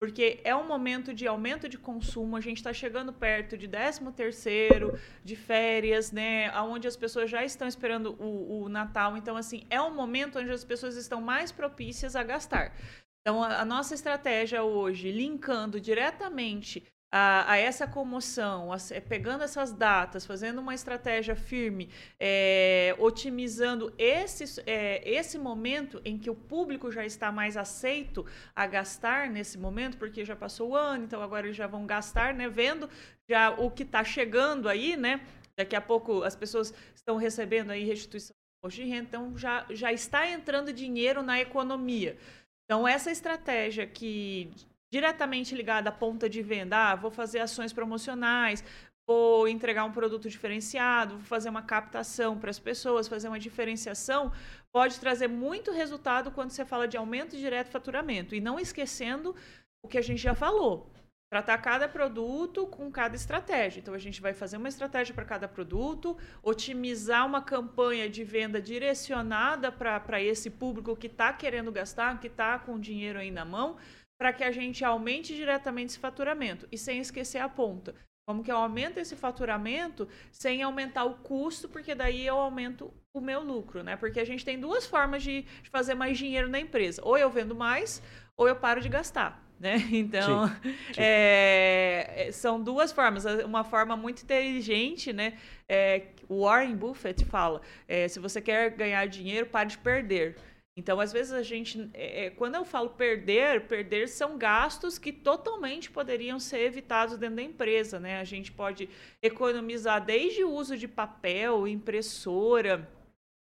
Porque 0.00 0.40
é 0.44 0.56
um 0.56 0.66
momento 0.66 1.12
de 1.12 1.26
aumento 1.26 1.68
de 1.68 1.76
consumo, 1.76 2.34
a 2.34 2.40
gente 2.40 2.56
está 2.56 2.72
chegando 2.72 3.12
perto 3.12 3.58
de 3.58 3.68
13 3.68 4.10
terceiro, 4.12 4.98
de 5.22 5.36
férias, 5.36 6.10
né? 6.10 6.50
Onde 6.58 6.88
as 6.88 6.96
pessoas 6.96 7.30
já 7.30 7.44
estão 7.44 7.68
esperando 7.68 8.16
o, 8.18 8.62
o 8.62 8.68
Natal. 8.70 9.14
Então, 9.14 9.36
assim, 9.36 9.66
é 9.68 9.78
um 9.78 9.94
momento 9.94 10.38
onde 10.38 10.50
as 10.50 10.64
pessoas 10.64 10.96
estão 10.96 11.20
mais 11.20 11.52
propícias 11.52 12.16
a 12.16 12.22
gastar. 12.22 12.74
Então, 13.20 13.42
a, 13.42 13.60
a 13.60 13.64
nossa 13.66 13.94
estratégia 13.94 14.62
hoje, 14.62 15.12
linkando 15.12 15.78
diretamente 15.78 16.82
a, 17.12 17.52
a, 17.52 17.56
essa 17.56 17.86
comoção, 17.86 18.72
a, 18.72 18.76
pegando 19.08 19.42
essas 19.42 19.72
datas, 19.72 20.24
fazendo 20.24 20.60
uma 20.60 20.74
estratégia 20.74 21.34
firme, 21.34 21.90
é, 22.18 22.94
otimizando 22.98 23.92
esse, 23.98 24.60
é, 24.66 25.02
esse 25.08 25.38
momento 25.38 26.00
em 26.04 26.16
que 26.16 26.30
o 26.30 26.34
público 26.34 26.90
já 26.92 27.04
está 27.04 27.32
mais 27.32 27.56
aceito 27.56 28.24
a 28.54 28.66
gastar 28.66 29.28
nesse 29.28 29.58
momento, 29.58 29.98
porque 29.98 30.24
já 30.24 30.36
passou 30.36 30.70
o 30.70 30.76
ano, 30.76 31.04
então 31.04 31.20
agora 31.20 31.46
eles 31.46 31.56
já 31.56 31.66
vão 31.66 31.84
gastar, 31.84 32.32
né? 32.32 32.48
Vendo 32.48 32.88
já 33.28 33.50
o 33.50 33.70
que 33.70 33.82
está 33.82 34.04
chegando 34.04 34.68
aí, 34.68 34.96
né? 34.96 35.20
Daqui 35.56 35.74
a 35.74 35.80
pouco 35.80 36.22
as 36.22 36.36
pessoas 36.36 36.72
estão 36.94 37.16
recebendo 37.16 37.70
aí 37.70 37.84
restituição 37.84 38.34
de 38.68 38.84
renda, 38.84 39.06
então 39.08 39.38
já, 39.38 39.66
já 39.70 39.92
está 39.92 40.28
entrando 40.28 40.72
dinheiro 40.72 41.22
na 41.22 41.40
economia. 41.40 42.16
Então, 42.64 42.86
essa 42.86 43.10
estratégia 43.10 43.86
que 43.86 44.52
diretamente 44.92 45.54
ligada 45.54 45.88
à 45.88 45.92
ponta 45.92 46.28
de 46.28 46.42
venda, 46.42 46.90
ah, 46.90 46.94
vou 46.94 47.10
fazer 47.10 47.38
ações 47.38 47.72
promocionais, 47.72 48.64
vou 49.06 49.48
entregar 49.48 49.84
um 49.84 49.92
produto 49.92 50.28
diferenciado, 50.28 51.16
vou 51.16 51.24
fazer 51.24 51.48
uma 51.48 51.62
captação 51.62 52.38
para 52.38 52.50
as 52.50 52.58
pessoas, 52.58 53.08
fazer 53.08 53.28
uma 53.28 53.38
diferenciação, 53.38 54.32
pode 54.72 55.00
trazer 55.00 55.28
muito 55.28 55.72
resultado 55.72 56.30
quando 56.30 56.50
você 56.50 56.64
fala 56.64 56.86
de 56.86 56.96
aumento 56.96 57.36
direto 57.36 57.66
de 57.66 57.72
faturamento. 57.72 58.34
E 58.34 58.40
não 58.40 58.58
esquecendo 58.58 59.34
o 59.82 59.88
que 59.88 59.98
a 59.98 60.02
gente 60.02 60.20
já 60.20 60.34
falou 60.34 60.90
tratar 61.30 61.58
cada 61.58 61.88
produto 61.88 62.66
com 62.66 62.90
cada 62.90 63.14
estratégia. 63.14 63.78
Então, 63.78 63.94
a 63.94 63.98
gente 63.98 64.20
vai 64.20 64.34
fazer 64.34 64.56
uma 64.56 64.68
estratégia 64.68 65.14
para 65.14 65.24
cada 65.24 65.46
produto, 65.46 66.18
otimizar 66.42 67.24
uma 67.24 67.40
campanha 67.40 68.10
de 68.10 68.24
venda 68.24 68.60
direcionada 68.60 69.70
para 69.70 70.20
esse 70.20 70.50
público 70.50 70.96
que 70.96 71.06
está 71.06 71.32
querendo 71.32 71.70
gastar, 71.70 72.18
que 72.18 72.26
está 72.26 72.58
com 72.58 72.80
dinheiro 72.80 73.20
aí 73.20 73.30
na 73.30 73.44
mão, 73.44 73.76
para 74.20 74.34
que 74.34 74.44
a 74.44 74.52
gente 74.52 74.84
aumente 74.84 75.34
diretamente 75.34 75.92
esse 75.92 75.98
faturamento. 75.98 76.68
E 76.70 76.76
sem 76.76 77.00
esquecer 77.00 77.38
a 77.38 77.48
ponta. 77.48 77.94
Como 78.28 78.44
que 78.44 78.52
eu 78.52 78.56
aumento 78.58 78.98
esse 78.98 79.16
faturamento 79.16 80.06
sem 80.30 80.62
aumentar 80.62 81.04
o 81.04 81.14
custo, 81.14 81.70
porque 81.70 81.94
daí 81.94 82.26
eu 82.26 82.36
aumento 82.36 82.92
o 83.14 83.20
meu 83.22 83.42
lucro, 83.42 83.82
né? 83.82 83.96
Porque 83.96 84.20
a 84.20 84.24
gente 84.26 84.44
tem 84.44 84.60
duas 84.60 84.84
formas 84.84 85.22
de, 85.22 85.40
de 85.62 85.70
fazer 85.70 85.94
mais 85.94 86.18
dinheiro 86.18 86.50
na 86.50 86.60
empresa. 86.60 87.00
Ou 87.02 87.16
eu 87.16 87.30
vendo 87.30 87.54
mais, 87.54 88.02
ou 88.36 88.46
eu 88.46 88.54
paro 88.54 88.82
de 88.82 88.90
gastar 88.90 89.50
né? 89.60 89.76
Então, 89.92 90.48
sim, 90.48 90.54
sim. 90.62 90.74
É, 90.96 92.26
é, 92.28 92.32
são 92.32 92.60
duas 92.60 92.90
formas. 92.90 93.24
Uma 93.44 93.62
forma 93.62 93.94
muito 93.96 94.22
inteligente, 94.22 95.12
né? 95.12 95.34
É, 95.68 96.06
Warren 96.28 96.74
Buffett 96.74 97.24
fala: 97.26 97.60
é, 97.86 98.08
se 98.08 98.18
você 98.18 98.40
quer 98.40 98.70
ganhar 98.70 99.06
dinheiro, 99.06 99.46
pare 99.46 99.68
de 99.68 99.78
perder. 99.78 100.36
Então, 100.80 100.98
às 100.98 101.12
vezes 101.12 101.30
a 101.34 101.42
gente, 101.42 101.90
é, 101.92 102.24
é, 102.24 102.30
quando 102.30 102.54
eu 102.54 102.64
falo 102.64 102.88
perder, 102.88 103.66
perder 103.66 104.08
são 104.08 104.38
gastos 104.38 104.98
que 104.98 105.12
totalmente 105.12 105.90
poderiam 105.90 106.40
ser 106.40 106.60
evitados 106.60 107.18
dentro 107.18 107.36
da 107.36 107.42
empresa, 107.42 108.00
né? 108.00 108.18
A 108.18 108.24
gente 108.24 108.50
pode 108.50 108.88
economizar 109.22 110.02
desde 110.02 110.42
o 110.42 110.50
uso 110.50 110.78
de 110.78 110.88
papel, 110.88 111.68
impressora, 111.68 112.88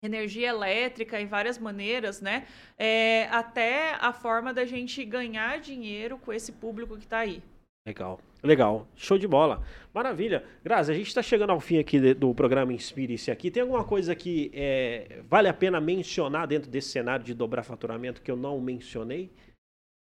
energia 0.03 0.49
elétrica 0.49 1.21
em 1.21 1.27
várias 1.27 1.57
maneiras, 1.57 2.19
né? 2.19 2.45
É, 2.77 3.29
até 3.31 3.93
a 4.01 4.11
forma 4.11 4.53
da 4.53 4.65
gente 4.65 5.05
ganhar 5.05 5.61
dinheiro 5.61 6.17
com 6.17 6.33
esse 6.33 6.51
público 6.51 6.97
que 6.97 7.05
está 7.05 7.19
aí. 7.19 7.41
Legal, 7.85 8.19
legal, 8.43 8.87
show 8.95 9.17
de 9.17 9.27
bola, 9.27 9.63
maravilha. 9.93 10.43
Grazi, 10.63 10.91
a 10.91 10.95
gente 10.95 11.07
está 11.07 11.23
chegando 11.23 11.51
ao 11.51 11.59
fim 11.59 11.77
aqui 11.79 12.13
do 12.13 12.35
programa 12.35 12.73
Inspire-se 12.73 13.31
aqui. 13.31 13.49
Tem 13.49 13.63
alguma 13.63 13.83
coisa 13.83 14.15
que 14.15 14.51
é, 14.53 15.21
vale 15.27 15.47
a 15.47 15.53
pena 15.53 15.79
mencionar 15.79 16.45
dentro 16.45 16.69
desse 16.69 16.89
cenário 16.89 17.25
de 17.25 17.33
dobrar 17.33 17.63
faturamento 17.63 18.21
que 18.21 18.29
eu 18.29 18.35
não 18.35 18.59
mencionei? 18.59 19.31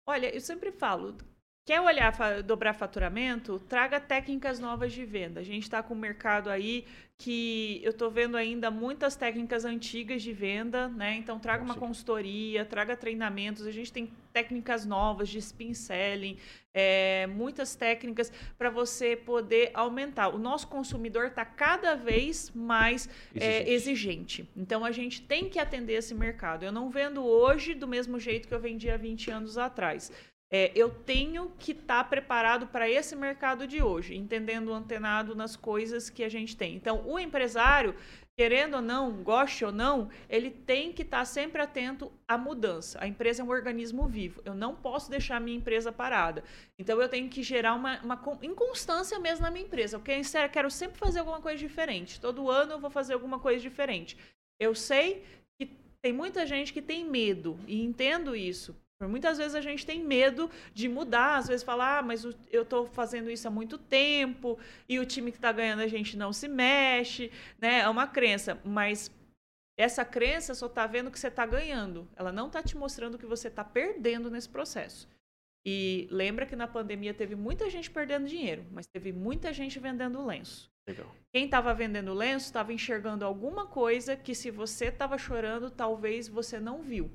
Olha, 0.08 0.34
eu 0.34 0.40
sempre 0.40 0.72
falo, 0.72 1.16
Quer 1.66 1.80
olhar, 1.80 2.14
dobrar 2.44 2.74
faturamento? 2.74 3.58
Traga 3.70 3.98
técnicas 3.98 4.60
novas 4.60 4.92
de 4.92 5.06
venda. 5.06 5.40
A 5.40 5.44
gente 5.44 5.64
está 5.64 5.82
com 5.82 5.94
o 5.94 5.98
mercado 5.98 6.50
aí 6.50 6.86
que 7.18 7.80
eu 7.82 7.92
estou 7.92 8.12
vendo 8.12 8.36
ainda 8.36 8.70
muitas 8.70 9.16
técnicas 9.16 9.64
antigas 9.64 10.22
de 10.22 10.34
venda, 10.34 10.90
né? 10.90 11.16
Então 11.16 11.40
traga 11.40 11.64
uma 11.64 11.76
consultoria, 11.76 12.66
traga 12.66 12.98
treinamentos. 12.98 13.66
A 13.66 13.72
gente 13.72 13.94
tem 13.94 14.12
técnicas 14.34 14.86
novas 14.86 15.30
de 15.30 15.38
spin 15.38 15.74
selling, 15.74 16.38
é, 16.74 17.28
muitas 17.28 17.76
técnicas 17.76 18.30
para 18.58 18.70
você 18.70 19.16
poder 19.16 19.72
aumentar. 19.74 20.36
O 20.36 20.38
nosso 20.38 20.68
consumidor 20.68 21.28
está 21.28 21.46
cada 21.46 21.96
vez 21.96 22.52
mais 22.54 23.08
é, 23.34 23.72
exigente. 23.72 23.72
É, 23.72 23.74
exigente. 23.74 24.50
Então 24.58 24.84
a 24.84 24.92
gente 24.92 25.22
tem 25.22 25.48
que 25.48 25.60
atender 25.60 25.94
esse 25.94 26.14
mercado. 26.14 26.66
Eu 26.66 26.74
não 26.74 26.90
vendo 26.90 27.24
hoje 27.24 27.74
do 27.74 27.88
mesmo 27.88 28.20
jeito 28.20 28.50
que 28.50 28.54
eu 28.54 28.60
vendia 28.60 28.98
20 28.98 29.32
anos 29.32 29.58
atrás. 29.58 30.12
É, 30.56 30.72
eu 30.76 30.92
tenho 30.92 31.52
que 31.58 31.72
estar 31.72 32.04
tá 32.04 32.04
preparado 32.04 32.68
para 32.68 32.88
esse 32.88 33.16
mercado 33.16 33.66
de 33.66 33.82
hoje, 33.82 34.16
entendendo 34.16 34.72
antenado 34.72 35.34
nas 35.34 35.56
coisas 35.56 36.12
que 36.12 36.24
a 36.24 36.30
gente 36.30 36.56
tem. 36.56 36.76
Então, 36.76 37.02
o 37.08 37.18
empresário, 37.18 37.96
querendo 38.38 38.76
ou 38.76 38.82
não, 38.84 39.24
goste 39.24 39.66
ou 39.66 39.72
não, 39.72 40.12
ele 40.30 40.52
tem 40.52 40.94
que 40.94 41.02
estar 41.02 41.18
tá 41.18 41.26
sempre 41.26 41.60
atento 41.60 42.12
à 42.28 42.38
mudança. 42.38 43.00
A 43.02 43.08
empresa 43.08 43.42
é 43.42 43.46
um 43.46 43.50
organismo 43.50 44.08
vivo. 44.08 44.44
Eu 44.46 44.54
não 44.54 44.76
posso 44.76 45.10
deixar 45.10 45.38
a 45.38 45.40
minha 45.40 45.58
empresa 45.58 45.92
parada. 45.92 46.44
Então, 46.78 47.02
eu 47.02 47.10
tenho 47.10 47.28
que 47.30 47.42
gerar 47.42 47.74
uma, 47.74 48.00
uma 48.04 48.22
inconstância 48.44 49.18
mesmo 49.18 49.42
na 49.42 49.50
minha 49.50 49.66
empresa. 49.66 49.98
Eu 49.98 50.50
quero 50.52 50.70
sempre 50.70 51.00
fazer 51.00 51.18
alguma 51.18 51.42
coisa 51.42 51.58
diferente. 51.58 52.22
Todo 52.22 52.52
ano 52.52 52.74
eu 52.74 52.80
vou 52.80 52.92
fazer 52.92 53.16
alguma 53.16 53.40
coisa 53.40 53.60
diferente. 53.60 54.16
Eu 54.60 54.76
sei 54.76 55.24
que 55.58 55.66
tem 56.00 56.14
muita 56.14 56.46
gente 56.46 56.72
que 56.72 56.82
tem 56.82 57.04
medo 57.04 57.60
e 57.66 57.84
entendo 57.84 58.36
isso. 58.36 58.83
Muitas 59.08 59.38
vezes 59.38 59.56
a 59.56 59.62
gente 59.62 59.86
tem 59.86 60.04
medo 60.04 60.50
de 60.74 60.88
mudar, 60.88 61.38
às 61.38 61.48
vezes 61.48 61.64
falar, 61.64 62.00
ah, 62.00 62.02
mas 62.02 62.24
eu 62.52 62.64
estou 62.64 62.86
fazendo 62.88 63.30
isso 63.30 63.48
há 63.48 63.52
muito 63.52 63.78
tempo 63.78 64.58
e 64.88 65.00
o 65.00 65.06
time 65.06 65.32
que 65.32 65.38
está 65.38 65.52
ganhando 65.52 65.82
a 65.82 65.88
gente 65.88 66.18
não 66.18 66.32
se 66.34 66.48
mexe, 66.48 67.32
né? 67.60 67.80
É 67.80 67.90
uma 67.90 68.08
crença, 68.08 68.60
mas 68.64 69.12
essa 69.78 70.06
crença 70.06 70.54
só 70.54 70.68
está 70.68 70.86
vendo 70.86 71.10
que 71.10 71.20
você 71.20 71.28
está 71.28 71.46
ganhando, 71.46 72.08
ela 72.16 72.32
não 72.32 72.48
está 72.48 72.62
te 72.62 72.78
mostrando 72.78 73.18
que 73.18 73.26
você 73.26 73.48
está 73.48 73.64
perdendo 73.64 74.30
nesse 74.30 74.50
processo. 74.50 75.08
E 75.66 76.08
lembra 76.12 76.46
que 76.46 76.56
na 76.56 76.68
pandemia 76.68 77.14
teve 77.14 77.36
muita 77.36 77.70
gente 77.70 77.90
perdendo 77.90 78.28
dinheiro, 78.28 78.66
mas 78.72 78.86
teve 78.86 79.14
muita 79.14 79.54
gente 79.54 79.80
vendendo 79.80 80.26
lenço. 80.26 80.70
Legal. 80.86 81.10
Quem 81.34 81.46
estava 81.46 81.74
vendendo 81.74 82.14
lenço 82.14 82.46
estava 82.46 82.74
enxergando 82.74 83.24
alguma 83.24 83.66
coisa 83.66 84.18
que 84.18 84.36
se 84.36 84.52
você 84.52 84.88
estava 84.88 85.18
chorando, 85.18 85.72
talvez 85.72 86.28
você 86.28 86.60
não 86.60 86.82
viu. 86.82 87.10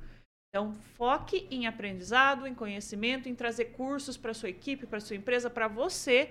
Então, 0.48 0.72
foque 0.96 1.46
em 1.50 1.66
aprendizado, 1.66 2.46
em 2.46 2.54
conhecimento, 2.54 3.28
em 3.28 3.34
trazer 3.34 3.66
cursos 3.66 4.16
para 4.16 4.32
sua 4.32 4.48
equipe, 4.48 4.86
para 4.86 5.00
sua 5.00 5.16
empresa, 5.16 5.50
para 5.50 5.68
você, 5.68 6.30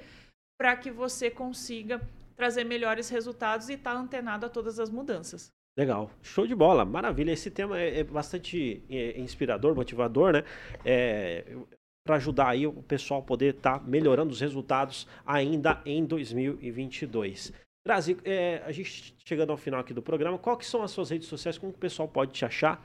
para 0.60 0.76
que 0.76 0.90
você 0.90 1.30
consiga 1.30 2.02
trazer 2.36 2.64
melhores 2.64 3.10
resultados 3.10 3.70
e 3.70 3.74
estar 3.74 3.94
tá 3.94 4.00
antenado 4.00 4.46
a 4.46 4.50
todas 4.50 4.80
as 4.80 4.90
mudanças. 4.90 5.52
Legal, 5.78 6.10
show 6.24 6.48
de 6.48 6.56
bola, 6.56 6.84
maravilha. 6.84 7.32
Esse 7.32 7.52
tema 7.52 7.80
é, 7.80 8.00
é 8.00 8.04
bastante 8.04 8.84
é, 8.90 9.20
inspirador, 9.20 9.76
motivador, 9.76 10.34
né? 10.34 10.44
É, 10.84 11.56
para 12.04 12.16
ajudar 12.16 12.50
aí 12.50 12.66
o 12.66 12.82
pessoal 12.82 13.22
poder 13.22 13.56
estar 13.56 13.80
tá 13.80 13.86
melhorando 13.86 14.32
os 14.32 14.40
resultados 14.40 15.08
ainda 15.24 15.80
em 15.86 16.04
2022. 16.04 17.54
Grazi, 17.86 18.18
é, 18.26 18.64
a 18.66 18.72
gente 18.72 19.16
chegando 19.24 19.52
ao 19.52 19.58
final 19.58 19.80
aqui 19.80 19.94
do 19.94 20.02
programa, 20.02 20.40
que 20.58 20.66
são 20.66 20.82
as 20.82 20.90
suas 20.90 21.10
redes 21.10 21.28
sociais, 21.28 21.58
como 21.58 21.72
o 21.72 21.78
pessoal 21.78 22.08
pode 22.08 22.32
te 22.32 22.44
achar? 22.44 22.84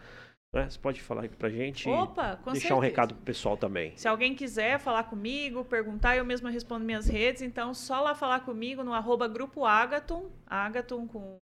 Né? 0.54 0.68
Você 0.68 0.78
pode 0.78 1.00
falar 1.00 1.24
aqui 1.24 1.34
pra 1.34 1.48
gente 1.48 1.88
Opa, 1.88 2.34
deixar 2.34 2.52
certeza. 2.52 2.74
um 2.74 2.78
recado 2.78 3.14
pro 3.14 3.24
pessoal 3.24 3.56
também. 3.56 3.96
Se 3.96 4.06
alguém 4.06 4.34
quiser 4.34 4.78
falar 4.78 5.04
comigo, 5.04 5.64
perguntar, 5.64 6.14
eu 6.14 6.26
mesma 6.26 6.50
respondo 6.50 6.84
minhas 6.84 7.06
redes, 7.06 7.40
então 7.40 7.72
só 7.72 8.02
lá 8.02 8.14
falar 8.14 8.40
comigo 8.40 8.84
no 8.84 8.92
arroba 8.92 9.26
grupo 9.26 9.64
Agaton, 9.64 10.30
Agaton 10.46 11.08
com 11.08 11.38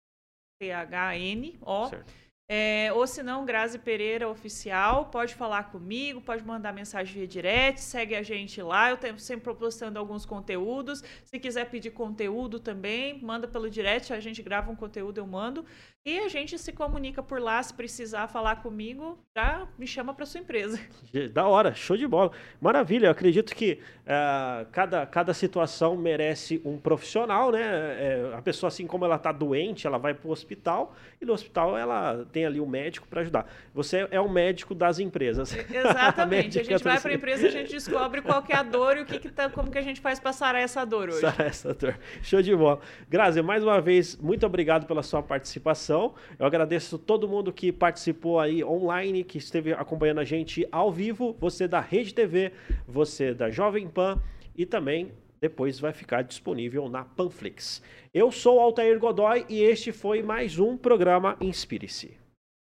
T-H-N-O. 0.61 1.91
É, 2.51 2.91
ou 2.95 3.07
se 3.07 3.23
não, 3.23 3.45
Grazi 3.45 3.79
Pereira 3.79 4.27
Oficial, 4.27 5.05
pode 5.07 5.35
falar 5.35 5.65
comigo, 5.65 6.19
pode 6.19 6.43
mandar 6.43 6.73
mensagem 6.73 7.13
via 7.13 7.27
direct, 7.27 7.79
segue 7.79 8.15
a 8.15 8.23
gente 8.23 8.63
lá, 8.63 8.89
eu 8.89 8.97
tenho 8.97 9.19
sempre 9.19 9.53
postando 9.53 9.99
alguns 9.99 10.25
conteúdos. 10.25 11.05
Se 11.25 11.39
quiser 11.39 11.69
pedir 11.69 11.91
conteúdo 11.91 12.59
também, 12.59 13.23
manda 13.23 13.47
pelo 13.47 13.69
direct, 13.69 14.15
a 14.15 14.21
gente 14.21 14.43
grava 14.43 14.71
um 14.71 14.77
conteúdo, 14.77 15.19
eu 15.19 15.27
mando. 15.27 15.63
E 16.07 16.21
a 16.21 16.29
gente 16.29 16.59
se 16.59 16.73
comunica 16.73 17.23
por 17.23 17.39
lá, 17.39 17.63
se 17.63 17.75
precisar 17.75 18.29
falar 18.29 18.63
comigo, 18.63 19.19
já 19.37 19.69
me 19.77 19.87
chama 19.87 20.15
para 20.15 20.25
sua 20.25 20.41
empresa. 20.41 20.81
Da 21.35 21.47
hora, 21.47 21.75
show 21.75 21.97
de 21.97 22.07
bola. 22.07 22.31
Maravilha, 22.61 23.09
eu 23.09 23.11
acredito 23.11 23.55
que 23.55 23.81
uh, 24.05 24.67
cada, 24.73 25.05
cada 25.05 25.35
situação 25.35 25.97
merece 25.97 26.63
um 26.65 26.79
profissional, 26.79 27.51
né? 27.51 27.61
É, 27.61 28.33
a 28.35 28.41
pessoa, 28.41 28.69
assim 28.69 28.87
como 28.87 29.05
ela 29.05 29.17
está 29.17 29.33
doente, 29.33 29.87
ela 29.87 29.99
vai 29.99 30.15
para 30.15 30.29
o 30.29 30.31
hospital 30.31 30.95
e 31.21 31.27
no 31.27 31.33
hospital 31.33 31.77
ela 31.77 32.25
tem 32.33 32.38
ali 32.45 32.61
um 32.61 32.67
médico 32.67 33.07
para 33.09 33.21
ajudar. 33.21 33.51
Você 33.75 34.09
é 34.11 34.21
o 34.21 34.29
médico 34.29 34.75
das 34.75 34.99
empresas. 34.99 35.55
Exatamente. 35.55 36.59
a, 36.59 36.63
a 36.63 36.65
gente 36.65 36.85
vai 36.85 37.01
para 37.01 37.11
a 37.11 37.15
empresa 37.15 37.45
e 37.45 37.49
a 37.49 37.51
gente 37.51 37.71
descobre 37.71 38.23
qual 38.23 38.45
é 38.49 38.57
a 38.57 38.63
dor 38.63 38.97
e 38.97 39.01
o 39.01 39.07
que, 39.07 39.19
que 39.19 39.31
tá, 39.31 39.49
como 39.49 39.71
que 39.71 39.79
a 39.79 39.83
gente 39.83 40.01
faz 40.01 40.19
para 40.19 40.33
sarar 40.33 40.63
essa 40.63 40.85
dor 40.85 41.09
hoje. 41.09 41.21
Sarar 41.21 41.47
essa 41.47 41.75
dor. 41.75 41.99
Show 42.23 42.43
de 42.43 42.55
bola. 42.55 42.81
Grazi, 43.09 43.43
mais 43.43 43.63
uma 43.63 43.81
vez, 43.81 44.17
muito 44.17 44.45
obrigado 44.47 44.87
pela 44.87 45.03
sua 45.03 45.23
participação. 45.23 46.15
Eu 46.39 46.47
agradeço 46.47 46.99
todo 46.99 47.29
mundo 47.29 47.53
que 47.53 47.73
participou 47.73 48.41
aí 48.41 48.63
online, 48.65 49.25
que 49.25 49.39
esteve 49.39 49.73
acompanhando 49.73 50.21
a 50.21 50.25
gente 50.25 50.67
ao 50.71 50.91
vivo, 50.93 51.37
você 51.41 51.67
da 51.69 51.81
Rede 51.81 52.15
TV, 52.15 52.53
você 52.87 53.35
da 53.35 53.51
Jovem 53.51 53.89
Pan 53.89 54.21
e 54.57 54.67
também 54.67 55.13
depois 55.41 55.79
vai 55.79 55.93
ficar 55.93 56.23
disponível 56.23 56.89
na 56.89 57.05
Panflix. 57.05 57.83
Eu 58.13 58.33
sou 58.33 58.59
Altair 58.59 58.99
Godoy 58.99 59.47
e 59.49 59.63
este 59.63 59.93
foi 59.93 60.23
mais 60.23 60.59
um 60.59 60.77
programa 60.77 61.37
Inspire-se. 61.41 62.28